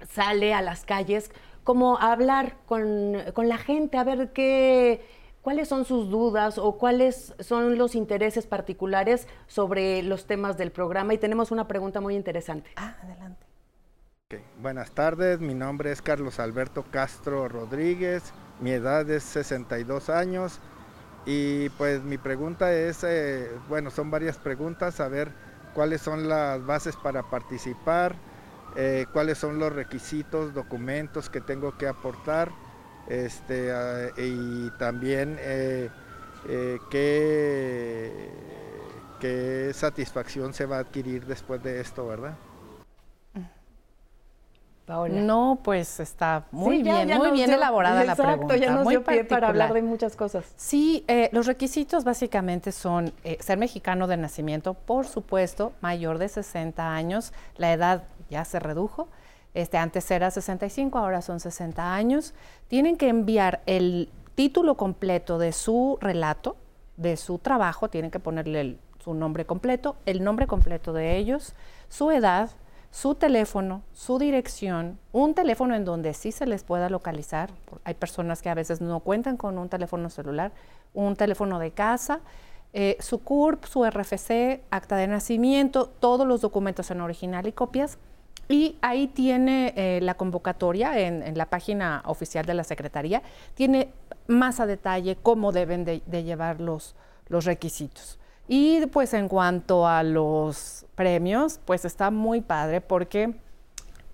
sale 0.09 0.53
a 0.53 0.61
las 0.61 0.83
calles 0.85 1.31
como 1.63 1.97
a 1.97 2.11
hablar 2.11 2.55
con, 2.65 3.17
con 3.33 3.47
la 3.47 3.57
gente, 3.57 3.97
a 3.97 4.03
ver 4.03 4.31
qué 4.33 5.01
¿Cuáles 5.41 5.67
son 5.67 5.85
sus 5.85 6.09
dudas 6.09 6.59
o 6.59 6.77
cuáles 6.77 7.33
son 7.39 7.77
los 7.77 7.95
intereses 7.95 8.45
particulares 8.45 9.27
sobre 9.47 10.03
los 10.03 10.27
temas 10.27 10.55
del 10.55 10.71
programa? 10.71 11.15
Y 11.15 11.17
tenemos 11.17 11.49
una 11.49 11.67
pregunta 11.67 11.99
muy 11.99 12.15
interesante. 12.15 12.69
Ah, 12.75 12.95
adelante. 13.01 13.47
Buenas 14.61 14.91
tardes, 14.91 15.39
mi 15.41 15.53
nombre 15.53 15.91
es 15.91 16.01
Carlos 16.01 16.39
Alberto 16.39 16.85
Castro 16.89 17.49
Rodríguez, 17.49 18.31
mi 18.61 18.71
edad 18.71 19.09
es 19.09 19.23
62 19.23 20.09
años 20.09 20.61
y 21.25 21.69
pues 21.69 22.01
mi 22.03 22.17
pregunta 22.17 22.73
es, 22.73 23.03
eh, 23.03 23.51
bueno, 23.69 23.91
son 23.91 24.11
varias 24.11 24.37
preguntas, 24.37 24.99
a 24.99 25.07
ver 25.07 25.31
cuáles 25.73 26.01
son 26.01 26.27
las 26.27 26.65
bases 26.65 26.95
para 26.95 27.23
participar, 27.23 28.15
eh, 28.75 29.05
cuáles 29.11 29.37
son 29.37 29.59
los 29.59 29.73
requisitos, 29.73 30.53
documentos 30.53 31.29
que 31.29 31.41
tengo 31.41 31.77
que 31.77 31.87
aportar 31.87 32.49
este, 33.07 33.71
ah, 33.71 34.09
y 34.17 34.69
también 34.71 35.37
eh, 35.39 35.89
eh, 36.47 36.79
qué, 39.19 39.71
satisfacción 39.73 40.53
se 40.53 40.65
va 40.65 40.77
a 40.77 40.79
adquirir 40.79 41.25
después 41.25 41.61
de 41.63 41.81
esto, 41.81 42.07
¿verdad? 42.07 42.35
No, 45.09 45.59
pues 45.63 45.99
está 45.99 46.45
muy 46.51 46.83
bien, 46.83 47.17
muy 47.17 47.31
bien 47.31 47.51
elaborada 47.51 48.03
la 48.03 48.15
pregunta. 48.15 48.55
ya 48.57 48.71
nos 48.71 48.87
dio 48.87 49.03
pie 49.03 49.23
para 49.23 49.49
hablar 49.49 49.73
de 49.73 49.81
muchas 49.81 50.15
cosas. 50.15 50.45
Sí, 50.55 51.03
eh, 51.07 51.29
los 51.31 51.47
requisitos 51.47 52.03
básicamente 52.03 52.71
son 52.71 53.13
ser 53.39 53.57
mexicano 53.57 54.07
de 54.07 54.17
nacimiento, 54.17 54.73
por 54.73 55.07
supuesto, 55.07 55.73
mayor 55.81 56.17
de 56.17 56.29
60 56.29 56.93
años, 56.93 57.33
la 57.57 57.73
edad 57.73 58.03
ya 58.29 58.45
se 58.45 58.59
redujo, 58.59 59.07
este, 59.53 59.77
antes 59.77 60.09
era 60.11 60.31
65, 60.31 60.97
ahora 60.97 61.21
son 61.21 61.39
60 61.39 61.93
años, 61.93 62.33
tienen 62.67 62.95
que 62.97 63.09
enviar 63.09 63.61
el 63.65 64.09
título 64.35 64.77
completo 64.77 65.37
de 65.37 65.51
su 65.51 65.97
relato, 65.99 66.55
de 66.97 67.17
su 67.17 67.37
trabajo, 67.37 67.89
tienen 67.89 68.11
que 68.11 68.19
ponerle 68.19 68.77
su 69.03 69.13
nombre 69.13 69.45
completo, 69.45 69.97
el 70.05 70.23
nombre 70.23 70.47
completo 70.47 70.93
de 70.93 71.17
ellos, 71.17 71.53
su 71.89 72.11
edad, 72.11 72.49
su 72.91 73.15
teléfono, 73.15 73.83
su 73.93 74.19
dirección, 74.19 74.99
un 75.13 75.33
teléfono 75.33 75.75
en 75.75 75.85
donde 75.85 76.13
sí 76.13 76.31
se 76.31 76.45
les 76.45 76.63
pueda 76.63 76.89
localizar. 76.89 77.49
Hay 77.85 77.93
personas 77.93 78.41
que 78.41 78.49
a 78.49 78.53
veces 78.53 78.81
no 78.81 78.99
cuentan 78.99 79.37
con 79.37 79.57
un 79.57 79.69
teléfono 79.69 80.09
celular, 80.09 80.51
un 80.93 81.15
teléfono 81.15 81.57
de 81.57 81.71
casa, 81.71 82.19
eh, 82.73 82.97
su 82.99 83.19
CURP, 83.19 83.65
su 83.65 83.85
RFC, 83.85 84.61
acta 84.69 84.95
de 84.97 85.07
nacimiento, 85.07 85.87
todos 85.87 86.27
los 86.27 86.41
documentos 86.41 86.91
en 86.91 87.01
original 87.01 87.47
y 87.47 87.53
copias 87.53 87.97
y 88.51 88.77
ahí 88.81 89.07
tiene 89.07 89.73
eh, 89.75 89.99
la 90.01 90.15
convocatoria 90.15 90.99
en, 90.99 91.37
la 91.37 91.45
página 91.45 92.03
oficial 92.05 92.45
de 92.45 92.53
la 92.53 92.63
Secretaría, 92.63 93.21
tiene 93.55 93.89
más 94.27 94.59
a 94.59 94.65
detalle 94.65 95.15
cómo 95.15 95.51
deben 95.51 95.85
de, 95.85 96.01
llevar 96.23 96.59
los, 96.59 96.95
los 97.27 97.45
requisitos. 97.45 98.19
Y 98.53 98.85
pues 98.87 99.13
en 99.13 99.29
cuanto 99.29 99.87
a 99.87 100.03
los 100.03 100.85
premios, 100.95 101.61
pues 101.63 101.85
está 101.85 102.11
muy 102.11 102.41
padre 102.41 102.81
porque 102.81 103.33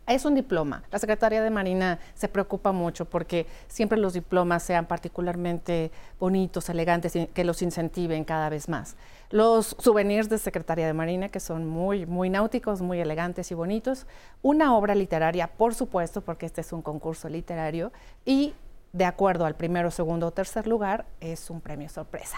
es 0.05 0.25
un 0.25 0.35
diploma. 0.35 0.83
La 0.91 0.99
Secretaría 0.99 1.41
de 1.41 1.49
Marina 1.49 1.97
se 2.13 2.27
preocupa 2.27 2.71
mucho 2.71 3.05
porque 3.05 3.47
siempre 3.67 3.97
los 3.97 4.13
diplomas 4.13 4.61
sean 4.61 4.85
particularmente 4.85 5.89
bonitos, 6.19 6.69
elegantes 6.69 7.15
y 7.15 7.25
que 7.25 7.43
los 7.43 7.63
incentiven 7.63 8.25
cada 8.25 8.49
vez 8.49 8.69
más. 8.69 8.95
Los 9.31 9.75
souvenirs 9.79 10.29
de 10.29 10.37
Secretaría 10.37 10.85
de 10.85 10.93
Marina, 10.93 11.29
que 11.29 11.39
son 11.39 11.65
muy, 11.65 12.05
muy 12.05 12.29
náuticos, 12.29 12.79
muy 12.79 12.99
elegantes 12.99 13.49
y 13.49 13.55
bonitos. 13.55 14.05
Una 14.43 14.77
obra 14.77 14.93
literaria, 14.93 15.47
por 15.47 15.73
supuesto, 15.73 16.21
porque 16.21 16.45
este 16.45 16.61
es 16.61 16.71
un 16.73 16.83
concurso 16.83 17.27
literario. 17.27 17.91
Y 18.23 18.53
de 18.93 19.05
acuerdo 19.05 19.47
al 19.47 19.55
primero, 19.55 19.89
segundo 19.89 20.27
o 20.27 20.31
tercer 20.31 20.67
lugar, 20.67 21.07
es 21.21 21.49
un 21.49 21.59
premio 21.59 21.89
sorpresa. 21.89 22.37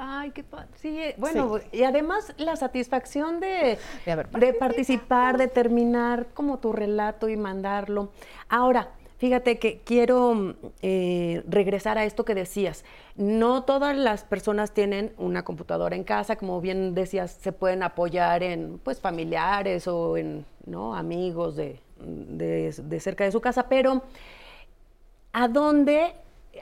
Ay, 0.00 0.30
qué 0.30 0.44
padre. 0.44 0.68
Sí, 0.76 0.96
eh, 0.96 1.16
bueno, 1.18 1.58
y 1.72 1.82
además 1.82 2.32
la 2.36 2.54
satisfacción 2.54 3.40
de, 3.40 3.78
de, 4.38 4.52
participar, 4.54 5.36
de 5.36 5.48
terminar 5.48 6.28
como 6.34 6.58
tu 6.58 6.72
relato 6.72 7.28
y 7.28 7.36
mandarlo. 7.36 8.12
Ahora, 8.48 8.92
fíjate 9.16 9.58
que 9.58 9.80
quiero 9.80 10.54
eh, 10.82 11.42
regresar 11.48 11.98
a 11.98 12.04
esto 12.04 12.24
que 12.24 12.36
decías. 12.36 12.84
No 13.16 13.64
todas 13.64 13.96
las 13.96 14.22
personas 14.22 14.70
tienen 14.72 15.12
una 15.18 15.44
computadora 15.44 15.96
en 15.96 16.04
casa, 16.04 16.36
como 16.36 16.60
bien 16.60 16.94
decías, 16.94 17.32
se 17.32 17.50
pueden 17.50 17.82
apoyar 17.82 18.44
en 18.44 18.78
pues 18.78 19.00
familiares 19.00 19.88
o 19.88 20.16
en 20.16 20.46
¿no? 20.64 20.94
amigos 20.94 21.56
de, 21.56 21.80
de 21.98 23.00
cerca 23.00 23.24
de 23.24 23.32
su 23.32 23.40
casa, 23.40 23.68
pero 23.68 24.02
¿a 25.32 25.48
dónde 25.48 26.12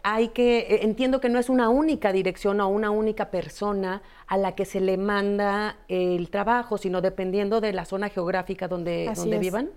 hay 0.03 0.29
que, 0.29 0.59
eh, 0.59 0.79
entiendo 0.83 1.21
que 1.21 1.29
no 1.29 1.39
es 1.39 1.49
una 1.49 1.69
única 1.69 2.13
dirección 2.13 2.61
o 2.61 2.69
una 2.69 2.91
única 2.91 3.31
persona 3.31 4.03
a 4.27 4.37
la 4.37 4.55
que 4.55 4.65
se 4.65 4.81
le 4.81 4.97
manda 4.97 5.77
el 5.89 6.31
trabajo, 6.31 6.79
sino 6.79 7.01
dependiendo 7.01 7.61
de 7.61 7.73
la 7.73 7.85
zona 7.85 8.09
geográfica 8.09 8.67
donde, 8.67 9.11
donde 9.15 9.39
vivan. 9.39 9.71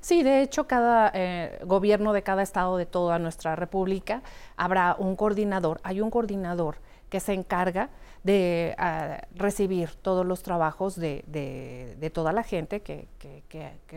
Sí, 0.00 0.22
de 0.22 0.42
hecho, 0.42 0.66
cada 0.66 1.10
eh, 1.14 1.58
gobierno 1.64 2.12
de 2.12 2.22
cada 2.22 2.42
estado 2.42 2.76
de 2.76 2.86
toda 2.86 3.18
nuestra 3.18 3.56
república 3.56 4.22
habrá 4.56 4.96
un 4.98 5.16
coordinador, 5.16 5.80
hay 5.82 6.00
un 6.00 6.10
coordinador 6.10 6.76
que 7.08 7.20
se 7.20 7.34
encarga 7.34 7.90
de 8.22 8.74
ah, 8.78 9.20
recibir 9.34 9.90
todos 10.00 10.24
los 10.24 10.42
trabajos 10.42 10.96
de, 10.96 12.10
toda 12.14 12.32
la 12.32 12.42
gente 12.42 12.80
que, 12.80 13.06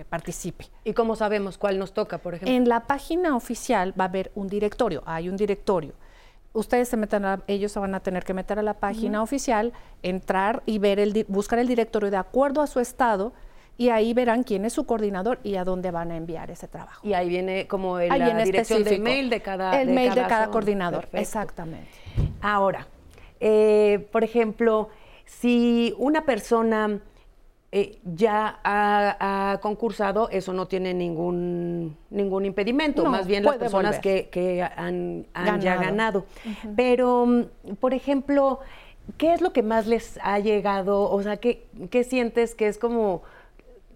participe. 0.10 0.66
¿Y 0.84 0.94
cómo 0.94 1.16
sabemos 1.16 1.58
cuál 1.58 1.80
nos 1.80 1.94
toca, 1.94 2.18
por 2.18 2.36
ejemplo? 2.36 2.54
En 2.54 2.68
la 2.68 2.82
página 2.88 3.38
oficial 3.38 3.98
va 3.98 4.06
a 4.06 4.08
haber 4.08 4.32
un 4.36 4.48
directorio, 4.48 5.02
hay 5.06 5.30
un 5.30 5.38
directorio. 5.38 5.94
Ustedes 6.56 6.88
se 6.90 6.98
meten, 6.98 7.24
ellos 7.48 7.72
se 7.72 7.80
van 7.80 7.94
a 7.96 8.00
tener 8.00 8.24
que 8.24 8.34
meter 8.34 8.58
a 8.58 8.64
la 8.64 8.76
página 8.76 9.22
oficial, 9.22 9.74
entrar 10.02 10.64
y 10.66 10.80
ver 10.80 11.00
el, 11.00 11.26
buscar 11.28 11.60
el 11.60 11.68
directorio 11.68 12.10
de 12.10 12.18
acuerdo 12.18 12.62
a 12.62 12.68
su 12.68 12.80
estado 12.80 13.34
y 13.78 13.90
ahí 13.90 14.14
verán 14.14 14.44
quién 14.44 14.66
es 14.66 14.74
su 14.74 14.86
coordinador 14.86 15.40
y 15.44 15.56
a 15.56 15.64
dónde 15.66 15.92
van 15.92 16.12
a 16.12 16.18
enviar 16.18 16.50
ese 16.50 16.68
trabajo. 16.68 17.06
Y 17.06 17.14
ahí 17.14 17.28
viene 17.28 17.68
como 17.68 18.00
el, 18.00 18.18
la 18.18 18.44
dirección 18.44 18.84
del 18.84 19.02
mail 19.02 19.30
de 19.30 19.42
cada 19.42 19.82
El 19.82 19.90
mail 19.90 20.16
de 20.16 20.22
cada 20.22 20.48
coordinador, 20.48 21.10
exactamente. 21.12 21.92
Ahora, 22.42 22.88
eh, 23.40 24.08
por 24.12 24.24
ejemplo, 24.24 24.90
si 25.26 25.94
una 25.98 26.24
persona 26.24 27.02
eh, 27.78 28.00
ya 28.06 28.62
ha, 28.64 29.60
concursado, 29.62 30.30
eso 30.30 30.54
no 30.54 30.66
tiene 30.66 30.94
ningún, 30.94 31.98
ningún 32.10 32.46
impedimento, 32.46 33.04
más 33.04 33.28
bien 33.28 33.44
las 33.44 33.58
personas 33.58 34.00
que, 34.00 34.66
han, 34.78 35.26
ya 35.60 35.76
ganado. 35.76 36.26
Pero, 36.78 37.26
mm, 37.26 37.76
por 37.82 37.94
ejemplo, 37.94 38.62
¿qué 39.18 39.34
es 39.34 39.42
lo 39.42 39.52
que 39.52 39.62
más 39.62 39.88
les 39.88 40.18
ha 40.24 40.40
llegado? 40.40 41.12
O 41.12 41.22
sea, 41.22 41.36
¿qué, 41.36 41.68
qué 41.90 42.06
sientes 42.06 42.56
que 42.56 42.70
es 42.70 42.78
como 42.78 43.24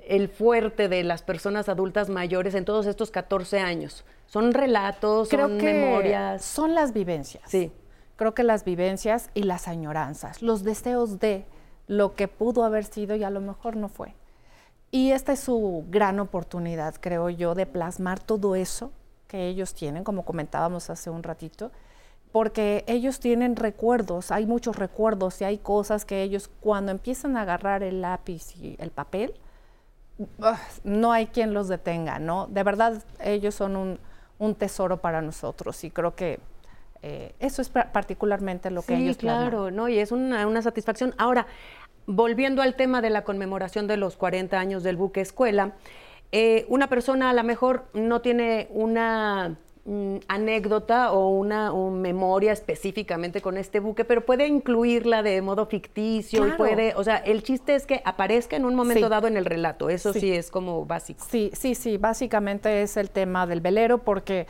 el 0.05 0.27
fuerte 0.27 0.89
de 0.89 1.05
las 1.05 1.21
personas 1.21 1.69
adultas 1.69 2.09
mayores 2.09 2.55
en 2.55 2.65
todos 2.65 2.85
estos 2.85 3.11
14 3.11 3.61
años? 3.61 4.03
¿Son 4.25 4.53
relatos, 4.53 5.29
son 5.29 5.55
memorias? 5.55 6.43
Son 6.43 6.75
las 6.75 6.91
vivencias. 6.91 7.43
Sí. 7.47 7.71
Creo 8.17 8.33
que 8.33 8.43
las 8.43 8.65
vivencias 8.65 9.29
y 9.35 9.43
las 9.43 9.69
añoranzas, 9.69 10.41
los 10.41 10.65
deseos 10.65 11.21
de 11.21 11.45
lo 11.89 12.15
que 12.15 12.27
pudo 12.27 12.63
haber 12.63 12.85
sido 12.85 13.15
y 13.15 13.23
a 13.23 13.31
lo 13.31 13.41
mejor 13.41 13.75
no 13.75 13.89
fue. 13.89 14.13
Y 14.91 15.11
esta 15.11 15.33
es 15.33 15.39
su 15.39 15.85
gran 15.89 16.19
oportunidad, 16.19 16.95
creo 16.99 17.29
yo, 17.29 17.55
de 17.55 17.65
plasmar 17.65 18.19
todo 18.19 18.55
eso 18.55 18.91
que 19.27 19.47
ellos 19.47 19.73
tienen, 19.73 20.03
como 20.03 20.23
comentábamos 20.23 20.89
hace 20.91 21.09
un 21.09 21.23
ratito, 21.23 21.71
porque 22.31 22.83
ellos 22.87 23.19
tienen 23.19 23.55
recuerdos, 23.55 24.31
hay 24.31 24.45
muchos 24.45 24.75
recuerdos 24.75 25.41
y 25.41 25.45
hay 25.45 25.57
cosas 25.57 26.05
que 26.05 26.21
ellos 26.21 26.49
cuando 26.59 26.91
empiezan 26.91 27.35
a 27.37 27.41
agarrar 27.41 27.81
el 27.81 28.01
lápiz 28.01 28.55
y 28.55 28.75
el 28.79 28.91
papel, 28.91 29.33
no 30.83 31.11
hay 31.11 31.27
quien 31.27 31.53
los 31.53 31.67
detenga, 31.69 32.19
¿no? 32.19 32.45
De 32.47 32.61
verdad, 32.61 33.03
ellos 33.19 33.55
son 33.55 33.99
un, 34.37 34.55
tesoro 34.55 34.97
para 34.97 35.23
nosotros 35.23 35.83
y 35.83 35.89
creo 35.89 36.15
que 36.15 36.39
eh, 37.01 37.33
eso 37.39 37.61
es 37.61 37.69
particularmente 37.69 38.69
lo 38.71 38.81
que 38.81 38.95
ellos 38.95 39.17
claro, 39.17 39.71
¿no? 39.71 39.87
Y 39.89 39.99
es 39.99 40.11
una, 40.11 40.61
satisfacción. 40.61 41.13
Ahora, 41.17 41.47
volviendo 42.05 42.61
al 42.61 42.75
tema 42.75 43.01
de 43.01 43.09
la 43.09 43.23
conmemoración 43.23 43.87
de 43.87 43.97
los 43.97 44.17
40 44.17 44.59
años 44.59 44.83
del 44.83 44.97
buque 44.97 45.21
escuela, 45.21 45.73
eh, 46.31 46.65
una 46.69 46.87
persona 46.87 47.29
a 47.29 47.33
lo 47.33 47.43
mejor 47.43 47.85
no 47.93 48.21
tiene 48.21 48.67
una 48.71 49.57
Mm, 49.89 50.17
anécdota 50.27 51.13
o 51.13 51.29
una 51.29 51.73
memoria 51.73 52.51
específicamente 52.51 53.41
con 53.41 53.57
este 53.57 53.79
buque, 53.79 54.05
pero 54.05 54.23
puede 54.23 54.45
incluirla 54.45 55.23
de 55.23 55.41
modo 55.41 55.65
ficticio 55.65 56.45
y 56.45 56.51
puede, 56.51 56.93
o 56.95 57.03
sea, 57.03 57.17
el 57.17 57.41
chiste 57.41 57.73
es 57.73 57.87
que 57.87 57.99
aparezca 58.05 58.55
en 58.55 58.65
un 58.65 58.75
momento 58.75 59.09
dado 59.09 59.27
en 59.27 59.35
el 59.35 59.45
relato, 59.45 59.89
eso 59.89 60.13
sí. 60.13 60.31
es 60.31 60.51
como 60.51 60.85
básico. 60.85 61.25
Sí, 61.27 61.49
sí, 61.53 61.73
sí, 61.73 61.97
básicamente 61.97 62.83
es 62.83 62.97
el 62.97 63.09
tema 63.09 63.47
del 63.47 63.61
velero 63.61 64.03
porque 64.03 64.45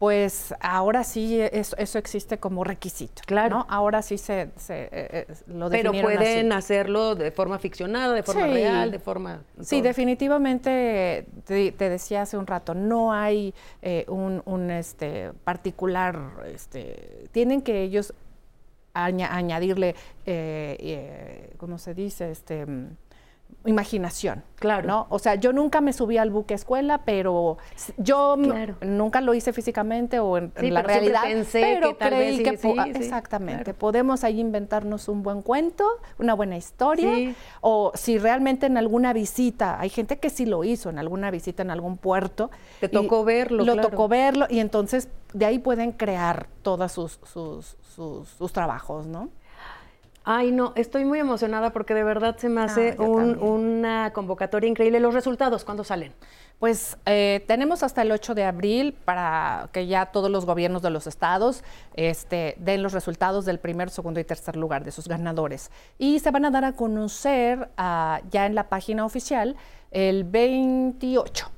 pues 0.00 0.54
ahora 0.60 1.04
sí 1.04 1.38
eso, 1.38 1.76
eso, 1.76 1.98
existe 1.98 2.38
como 2.38 2.64
requisito. 2.64 3.20
Claro. 3.26 3.66
Ahora 3.68 4.00
sí 4.00 4.16
se, 4.16 4.48
se 4.56 4.84
eh, 4.84 4.90
eh, 4.92 5.26
lo 5.46 5.68
Pero 5.68 5.92
pueden 5.92 6.54
hacerlo 6.54 7.14
de 7.14 7.30
forma 7.30 7.58
ficcionada, 7.58 8.14
de 8.14 8.22
forma 8.22 8.46
real, 8.46 8.90
de 8.90 8.98
forma... 8.98 9.42
Sí, 9.60 9.82
definitivamente, 9.82 11.26
te, 11.44 11.72
decía 11.72 12.22
hace 12.22 12.38
un 12.38 12.46
rato, 12.46 12.72
no 12.72 13.12
hay 13.12 13.52
eh, 13.82 14.06
un, 14.08 14.40
un, 14.46 14.70
este, 14.70 15.32
particular, 15.44 16.18
este, 16.46 17.28
tienen 17.32 17.60
que 17.60 17.82
ellos 17.82 18.14
añadirle, 18.94 19.94
¿cómo 21.58 21.76
se 21.76 21.92
dice? 21.92 22.30
Este 22.30 22.64
imaginación. 23.64 24.42
Claro. 24.56 24.86
¿no? 24.86 25.06
O 25.08 25.18
sea, 25.18 25.36
yo 25.36 25.54
nunca 25.54 25.80
me 25.80 25.94
subí 25.94 26.18
al 26.18 26.30
buque 26.30 26.52
escuela, 26.52 26.98
pero 27.04 27.56
yo 27.96 28.36
nunca 28.82 29.22
lo 29.22 29.32
hice 29.32 29.54
físicamente 29.54 30.20
o 30.20 30.36
en, 30.36 30.52
la 30.56 30.82
realidad. 30.82 31.22
Pensé 31.22 31.60
pero 31.60 31.96
que 31.96 32.08
creí 32.08 32.42
que 32.42 32.58
exactamente 32.94 33.72
podemos 33.72 34.22
ahí 34.22 34.38
inventarnos 34.38 35.08
un 35.08 35.22
buen 35.22 35.40
cuento, 35.40 35.86
una 36.18 36.34
buena 36.34 36.58
historia, 36.58 37.34
o 37.62 37.92
si 37.94 38.18
realmente 38.18 38.66
en 38.66 38.76
alguna 38.76 39.14
visita, 39.14 39.80
hay 39.80 39.88
gente 39.88 40.18
que 40.18 40.28
sí 40.28 40.44
lo 40.44 40.62
hizo, 40.62 40.90
en 40.90 40.98
alguna 40.98 41.30
visita 41.30 41.62
en 41.62 41.70
algún 41.70 41.96
puerto. 41.96 42.50
Te 42.80 42.88
tocó 42.88 43.24
verlo. 43.24 43.64
Lo 43.64 43.76
tocó 43.76 44.08
verlo 44.08 44.46
y 44.50 44.60
entonces 44.60 45.08
de 45.32 45.46
ahí 45.46 45.58
pueden 45.58 45.92
crear 45.92 46.48
todos 46.62 46.92
sus, 46.92 47.18
sus, 47.24 47.76
sus, 47.94 48.28
sus 48.28 48.52
trabajos, 48.52 49.06
¿no? 49.06 49.30
Ay, 50.22 50.52
no, 50.52 50.74
estoy 50.76 51.06
muy 51.06 51.18
emocionada 51.18 51.72
porque 51.72 51.94
de 51.94 52.04
verdad 52.04 52.36
se 52.36 52.50
me 52.50 52.60
hace 52.60 52.94
ah, 52.98 53.02
una 53.02 54.12
convocatoria 54.12 54.68
increíble. 54.68 55.00
¿Los 55.00 55.14
resultados 55.14 55.64
cuándo 55.64 55.82
salen? 55.82 56.12
Pues 56.58 56.98
eh, 57.06 57.42
tenemos 57.48 57.82
hasta 57.82 58.02
el 58.02 58.12
8 58.12 58.34
de 58.34 58.44
abril 58.44 58.92
para 58.92 59.70
que 59.72 59.86
ya 59.86 60.06
todos 60.06 60.30
los 60.30 60.44
gobiernos 60.44 60.82
de 60.82 60.90
los 60.90 61.06
estados 61.06 61.64
este, 61.94 62.54
den 62.58 62.82
los 62.82 62.92
resultados 62.92 63.46
del 63.46 63.58
primer, 63.58 63.88
segundo 63.88 64.20
y 64.20 64.24
tercer 64.24 64.56
lugar 64.56 64.84
de 64.84 64.92
sus 64.92 65.08
ganadores. 65.08 65.70
Y 65.96 66.18
se 66.18 66.30
van 66.30 66.44
a 66.44 66.50
dar 66.50 66.66
a 66.66 66.72
conocer 66.72 67.70
ah, 67.78 68.20
ya 68.30 68.44
en 68.44 68.54
la 68.54 68.68
página 68.68 69.06
oficial 69.06 69.56
el 69.90 70.24
28. 70.24 71.50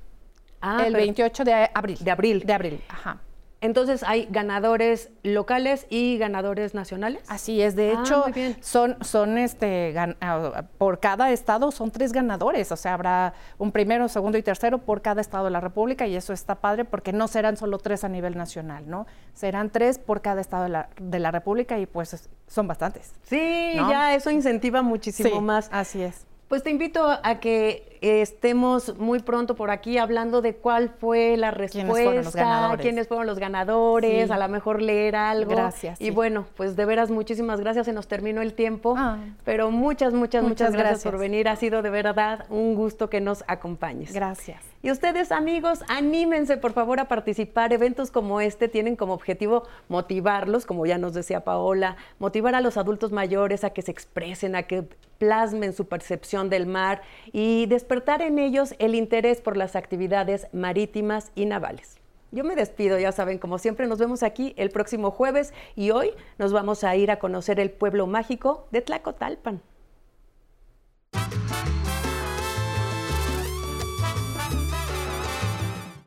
Ah, 0.60 0.84
el 0.86 0.94
28 0.94 1.44
de 1.44 1.70
abril. 1.74 1.98
De 2.00 2.10
abril. 2.12 2.42
De 2.46 2.52
abril, 2.52 2.84
ajá. 2.88 3.18
Entonces 3.62 4.02
hay 4.02 4.26
ganadores 4.28 5.10
locales 5.22 5.86
y 5.88 6.18
ganadores 6.18 6.74
nacionales. 6.74 7.22
Así 7.28 7.62
es, 7.62 7.76
de 7.76 7.94
ah, 7.96 8.00
hecho, 8.00 8.24
son, 8.60 8.96
son 9.04 9.38
este, 9.38 9.94
ah, 10.20 10.64
por 10.78 10.98
cada 10.98 11.30
estado 11.30 11.70
son 11.70 11.92
tres 11.92 12.12
ganadores, 12.12 12.72
o 12.72 12.76
sea, 12.76 12.94
habrá 12.94 13.34
un 13.58 13.70
primero, 13.70 14.08
segundo 14.08 14.36
y 14.36 14.42
tercero 14.42 14.78
por 14.78 15.00
cada 15.00 15.20
estado 15.20 15.44
de 15.44 15.52
la 15.52 15.60
República 15.60 16.08
y 16.08 16.16
eso 16.16 16.32
está 16.32 16.56
padre 16.56 16.84
porque 16.84 17.12
no 17.12 17.28
serán 17.28 17.56
solo 17.56 17.78
tres 17.78 18.02
a 18.02 18.08
nivel 18.08 18.36
nacional, 18.36 18.90
¿no? 18.90 19.06
Serán 19.32 19.70
tres 19.70 19.96
por 19.96 20.22
cada 20.22 20.40
estado 20.40 20.64
de 20.64 20.70
la, 20.70 20.88
de 21.00 21.20
la 21.20 21.30
República 21.30 21.78
y 21.78 21.86
pues 21.86 22.28
son 22.48 22.66
bastantes. 22.66 23.12
Sí, 23.22 23.74
ya 23.76 24.16
eso 24.16 24.32
incentiva 24.32 24.82
muchísimo 24.82 25.40
más. 25.40 25.68
Así 25.70 26.02
es. 26.02 26.26
Pues 26.48 26.64
te 26.64 26.70
invito 26.70 27.08
a 27.22 27.38
que 27.38 27.91
estemos 28.02 28.98
muy 28.98 29.20
pronto 29.20 29.54
por 29.54 29.70
aquí 29.70 29.96
hablando 29.96 30.42
de 30.42 30.56
cuál 30.56 30.90
fue 30.90 31.36
la 31.36 31.50
respuesta, 31.52 32.76
quiénes 32.78 33.06
fueron 33.08 33.26
los 33.26 33.38
ganadores, 33.38 34.30
a 34.30 34.38
lo 34.38 34.48
mejor 34.48 34.82
leer 34.82 35.16
algo. 35.16 35.52
Gracias. 35.52 36.00
Y 36.00 36.10
bueno, 36.10 36.46
pues 36.56 36.74
de 36.76 36.84
veras 36.84 37.10
muchísimas 37.10 37.60
gracias, 37.60 37.86
se 37.86 37.92
nos 37.92 38.08
terminó 38.08 38.42
el 38.42 38.54
tiempo, 38.54 38.94
ah. 38.98 39.18
pero 39.44 39.70
muchas, 39.70 40.12
muchas, 40.12 40.42
muchas, 40.42 40.72
gracias 40.72 41.04
por 41.04 41.18
venir. 41.18 41.48
Ha 41.48 41.56
sido 41.56 41.82
de 41.82 41.90
verdad 41.90 42.46
un 42.50 42.74
gusto 42.74 43.08
que 43.08 43.20
nos 43.20 43.44
acompañes. 43.46 44.12
Gracias. 44.12 44.60
Y 44.84 44.90
ustedes, 44.90 45.30
amigos, 45.30 45.80
anímense 45.86 46.56
por 46.56 46.72
favor 46.72 46.98
a 46.98 47.06
participar. 47.06 47.72
Eventos 47.72 48.10
como 48.10 48.40
este 48.40 48.66
tienen 48.66 48.96
como 48.96 49.12
objetivo 49.12 49.62
motivarlos, 49.88 50.66
como 50.66 50.86
ya 50.86 50.98
nos 50.98 51.14
decía 51.14 51.44
Paola, 51.44 51.96
motivar 52.18 52.56
a 52.56 52.60
los 52.60 52.76
adultos 52.76 53.12
mayores 53.12 53.62
a 53.62 53.70
que 53.70 53.82
se 53.82 53.92
expresen, 53.92 54.56
a 54.56 54.64
que 54.64 54.88
plasmen 55.18 55.72
su 55.72 55.86
percepción 55.86 56.50
del 56.50 56.66
mar 56.66 57.02
y 57.32 57.66
despertar 57.92 58.22
en 58.22 58.38
ellos 58.38 58.74
el 58.78 58.94
interés 58.94 59.42
por 59.42 59.58
las 59.58 59.76
actividades 59.76 60.46
marítimas 60.54 61.30
y 61.34 61.44
navales. 61.44 61.98
Yo 62.30 62.42
me 62.42 62.56
despido, 62.56 62.98
ya 62.98 63.12
saben, 63.12 63.36
como 63.36 63.58
siempre 63.58 63.86
nos 63.86 63.98
vemos 63.98 64.22
aquí 64.22 64.54
el 64.56 64.70
próximo 64.70 65.10
jueves 65.10 65.52
y 65.76 65.90
hoy 65.90 66.12
nos 66.38 66.54
vamos 66.54 66.84
a 66.84 66.96
ir 66.96 67.10
a 67.10 67.18
conocer 67.18 67.60
el 67.60 67.70
pueblo 67.70 68.06
mágico 68.06 68.66
de 68.70 68.80
Tlacotalpan. 68.80 69.60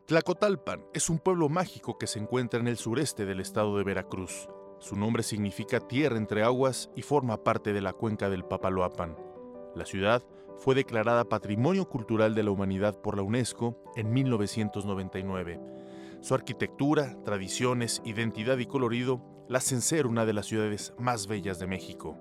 Tlacotalpan 0.08 0.86
es 0.92 1.12
un 1.12 1.20
pueblo 1.20 1.50
mágico 1.50 2.00
que 2.00 2.08
se 2.08 2.18
encuentra 2.18 2.60
en 2.60 2.68
el 2.68 2.78
sureste 2.78 3.28
del 3.28 3.42
estado 3.42 3.78
de 3.78 3.84
Veracruz. 3.84 4.50
Su 4.80 4.96
nombre 4.96 5.22
significa 5.22 5.80
tierra 5.82 6.18
entre 6.18 6.42
aguas 6.42 6.90
y 6.96 7.04
forma 7.04 7.44
parte 7.44 7.74
de 7.74 7.82
la 7.82 7.94
cuenca 7.94 8.32
del 8.32 8.44
Papaloapan. 8.44 9.16
La 9.76 9.86
ciudad 9.86 10.24
fue 10.58 10.76
declarada 10.76 11.26
Patrimonio 11.26 11.88
Cultural 11.88 12.36
de 12.36 12.44
la 12.44 12.52
Humanidad 12.52 13.00
por 13.02 13.16
la 13.18 13.24
UNESCO 13.24 13.78
en 13.96 14.12
1999. 14.12 15.60
Su 16.22 16.34
arquitectura, 16.34 17.16
tradiciones, 17.24 18.02
identidad 18.06 18.58
y 18.58 18.66
colorido 18.66 19.22
la 19.48 19.60
hacen 19.60 19.82
ser 19.82 20.08
una 20.08 20.26
de 20.26 20.34
las 20.34 20.48
ciudades 20.48 20.94
más 20.98 21.28
bellas 21.28 21.60
de 21.60 21.68
México. 21.68 22.18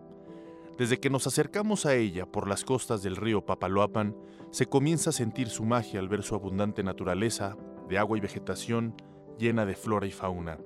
Desde 0.77 0.99
que 0.99 1.11
nos 1.11 1.27
acercamos 1.27 1.87
a 1.87 1.94
ella 1.94 2.27
por 2.27 2.49
las 2.49 2.64
costas 2.64 3.03
del 3.03 3.16
río 3.16 3.47
Papaloapan, 3.47 4.16
se 4.51 4.66
comienza 4.66 5.11
a 5.11 5.12
sentir 5.12 5.49
su 5.49 5.64
magia 5.64 6.01
al 6.01 6.09
ver 6.09 6.23
su 6.23 6.35
abundante 6.35 6.83
naturaleza, 6.83 7.57
de 7.88 7.99
agua 7.99 8.18
y 8.18 8.20
vegetación 8.20 8.94
llena 9.38 9.66
de 9.66 9.77
flora 9.77 10.07
y 10.07 10.11
fauna. 10.11 10.59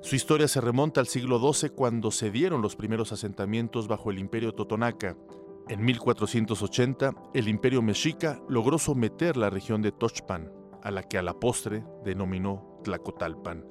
Su 0.00 0.14
historia 0.14 0.46
se 0.46 0.60
remonta 0.60 1.00
al 1.00 1.08
siglo 1.08 1.40
XII 1.40 1.70
cuando 1.70 2.10
se 2.10 2.30
dieron 2.30 2.62
los 2.62 2.76
primeros 2.76 3.12
asentamientos 3.12 3.88
bajo 3.88 4.10
el 4.10 4.18
imperio 4.18 4.52
totonaca. 4.52 5.16
En 5.68 5.84
1480, 5.84 7.12
el 7.34 7.48
imperio 7.48 7.82
mexica 7.82 8.40
logró 8.48 8.78
someter 8.78 9.36
la 9.36 9.50
región 9.50 9.82
de 9.82 9.90
Tochpan, 9.90 10.52
a 10.80 10.92
la 10.92 11.02
que 11.02 11.18
a 11.18 11.22
la 11.22 11.40
postre 11.40 11.84
denominó 12.04 12.78
Tlacotalpan. 12.84 13.64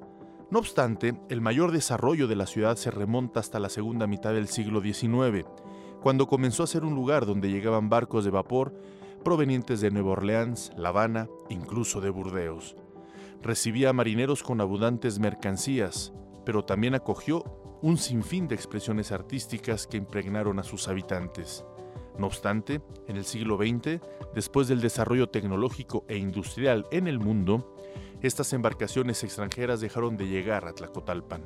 No 0.52 0.60
obstante, 0.60 1.18
el 1.30 1.40
mayor 1.40 1.72
desarrollo 1.72 2.28
de 2.28 2.36
la 2.36 2.48
ciudad 2.48 2.76
se 2.76 2.92
remonta 2.92 3.40
hasta 3.40 3.60
la 3.60 3.70
segunda 3.70 4.08
mitad 4.08 4.34
del 4.34 4.50
siglo 4.50 4.82
XIX, 4.82 5.48
cuando 6.02 6.28
comenzó 6.28 6.64
a 6.64 6.68
ser 6.68 6.84
un 6.84 6.96
lugar 6.96 7.26
donde 7.26 7.50
llegaban 7.50 7.88
barcos 7.88 8.26
de 8.26 8.32
vapor 8.32 8.78
provenientes 9.24 9.80
de 9.80 9.90
Nueva 9.90 10.12
Orleans, 10.12 10.74
La 10.76 10.90
Habana, 10.90 11.30
incluso 11.50 12.02
de 12.02 12.10
Burdeos. 12.10 12.76
Recibía 13.42 13.94
marineros 13.94 14.44
con 14.44 14.60
abundantes 14.60 15.18
mercancías, 15.20 16.12
pero 16.46 16.66
también 16.66 16.94
acogió 16.94 17.44
un 17.82 17.98
sinfín 17.98 18.50
de 18.50 18.56
expresiones 18.56 19.14
artísticas 19.14 19.88
que 19.88 19.98
impregnaron 19.98 20.60
a 20.60 20.64
sus 20.64 20.90
habitantes. 20.90 21.66
No 22.18 22.28
obstante, 22.28 22.82
en 23.08 23.18
el 23.18 23.26
siglo 23.26 23.58
XX, 23.58 24.00
después 24.34 24.68
del 24.68 24.82
desarrollo 24.82 25.28
tecnológico 25.28 26.06
e 26.08 26.18
industrial 26.18 26.86
en 26.92 27.08
el 27.08 27.20
mundo, 27.20 27.76
estas 28.22 28.54
embarcaciones 28.54 29.24
extranjeras 29.24 29.82
dejaron 29.82 30.18
de 30.18 30.28
llegar 30.28 30.66
a 30.66 30.74
Tlacotalpan. 30.74 31.46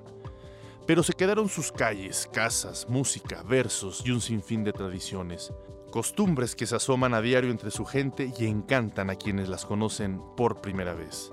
Pero 0.85 1.03
se 1.03 1.13
quedaron 1.13 1.49
sus 1.49 1.71
calles, 1.71 2.29
casas, 2.31 2.87
música, 2.89 3.43
versos 3.43 4.03
y 4.05 4.11
un 4.11 4.21
sinfín 4.21 4.63
de 4.63 4.73
tradiciones, 4.73 5.53
costumbres 5.91 6.55
que 6.55 6.65
se 6.65 6.75
asoman 6.75 7.13
a 7.13 7.21
diario 7.21 7.51
entre 7.51 7.71
su 7.71 7.85
gente 7.85 8.31
y 8.37 8.45
encantan 8.45 9.09
a 9.09 9.15
quienes 9.15 9.49
las 9.49 9.65
conocen 9.65 10.21
por 10.37 10.61
primera 10.61 10.93
vez. 10.93 11.31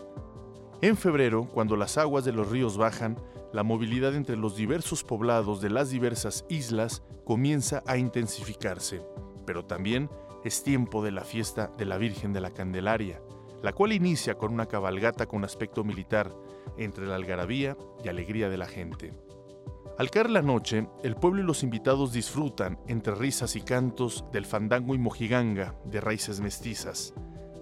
En 0.82 0.96
febrero, 0.96 1.48
cuando 1.52 1.76
las 1.76 1.96
aguas 1.96 2.24
de 2.24 2.32
los 2.32 2.50
ríos 2.50 2.76
bajan, 2.76 3.16
la 3.52 3.62
movilidad 3.62 4.14
entre 4.14 4.36
los 4.36 4.56
diversos 4.56 5.04
poblados 5.04 5.62
de 5.62 5.70
las 5.70 5.88
diversas 5.88 6.44
islas 6.50 7.02
comienza 7.24 7.82
a 7.86 7.96
intensificarse, 7.96 9.02
pero 9.46 9.64
también 9.64 10.10
es 10.44 10.62
tiempo 10.62 11.02
de 11.02 11.12
la 11.12 11.24
fiesta 11.24 11.70
de 11.78 11.86
la 11.86 11.96
Virgen 11.96 12.32
de 12.32 12.40
la 12.40 12.50
Candelaria, 12.50 13.22
la 13.62 13.72
cual 13.72 13.92
inicia 13.92 14.36
con 14.36 14.52
una 14.52 14.66
cabalgata 14.66 15.26
con 15.26 15.44
aspecto 15.44 15.84
militar 15.84 16.32
entre 16.76 17.06
la 17.06 17.14
algarabía 17.14 17.76
y 18.04 18.08
alegría 18.08 18.48
de 18.48 18.58
la 18.58 18.66
gente. 18.66 19.14
Al 19.98 20.10
caer 20.10 20.28
la 20.28 20.42
noche, 20.42 20.88
el 21.02 21.16
pueblo 21.16 21.40
y 21.40 21.46
los 21.46 21.62
invitados 21.62 22.12
disfrutan, 22.12 22.78
entre 22.86 23.14
risas 23.14 23.56
y 23.56 23.62
cantos, 23.62 24.26
del 24.30 24.44
fandango 24.44 24.94
y 24.94 24.98
mojiganga 24.98 25.74
de 25.86 26.02
raíces 26.02 26.40
mestizas, 26.40 27.14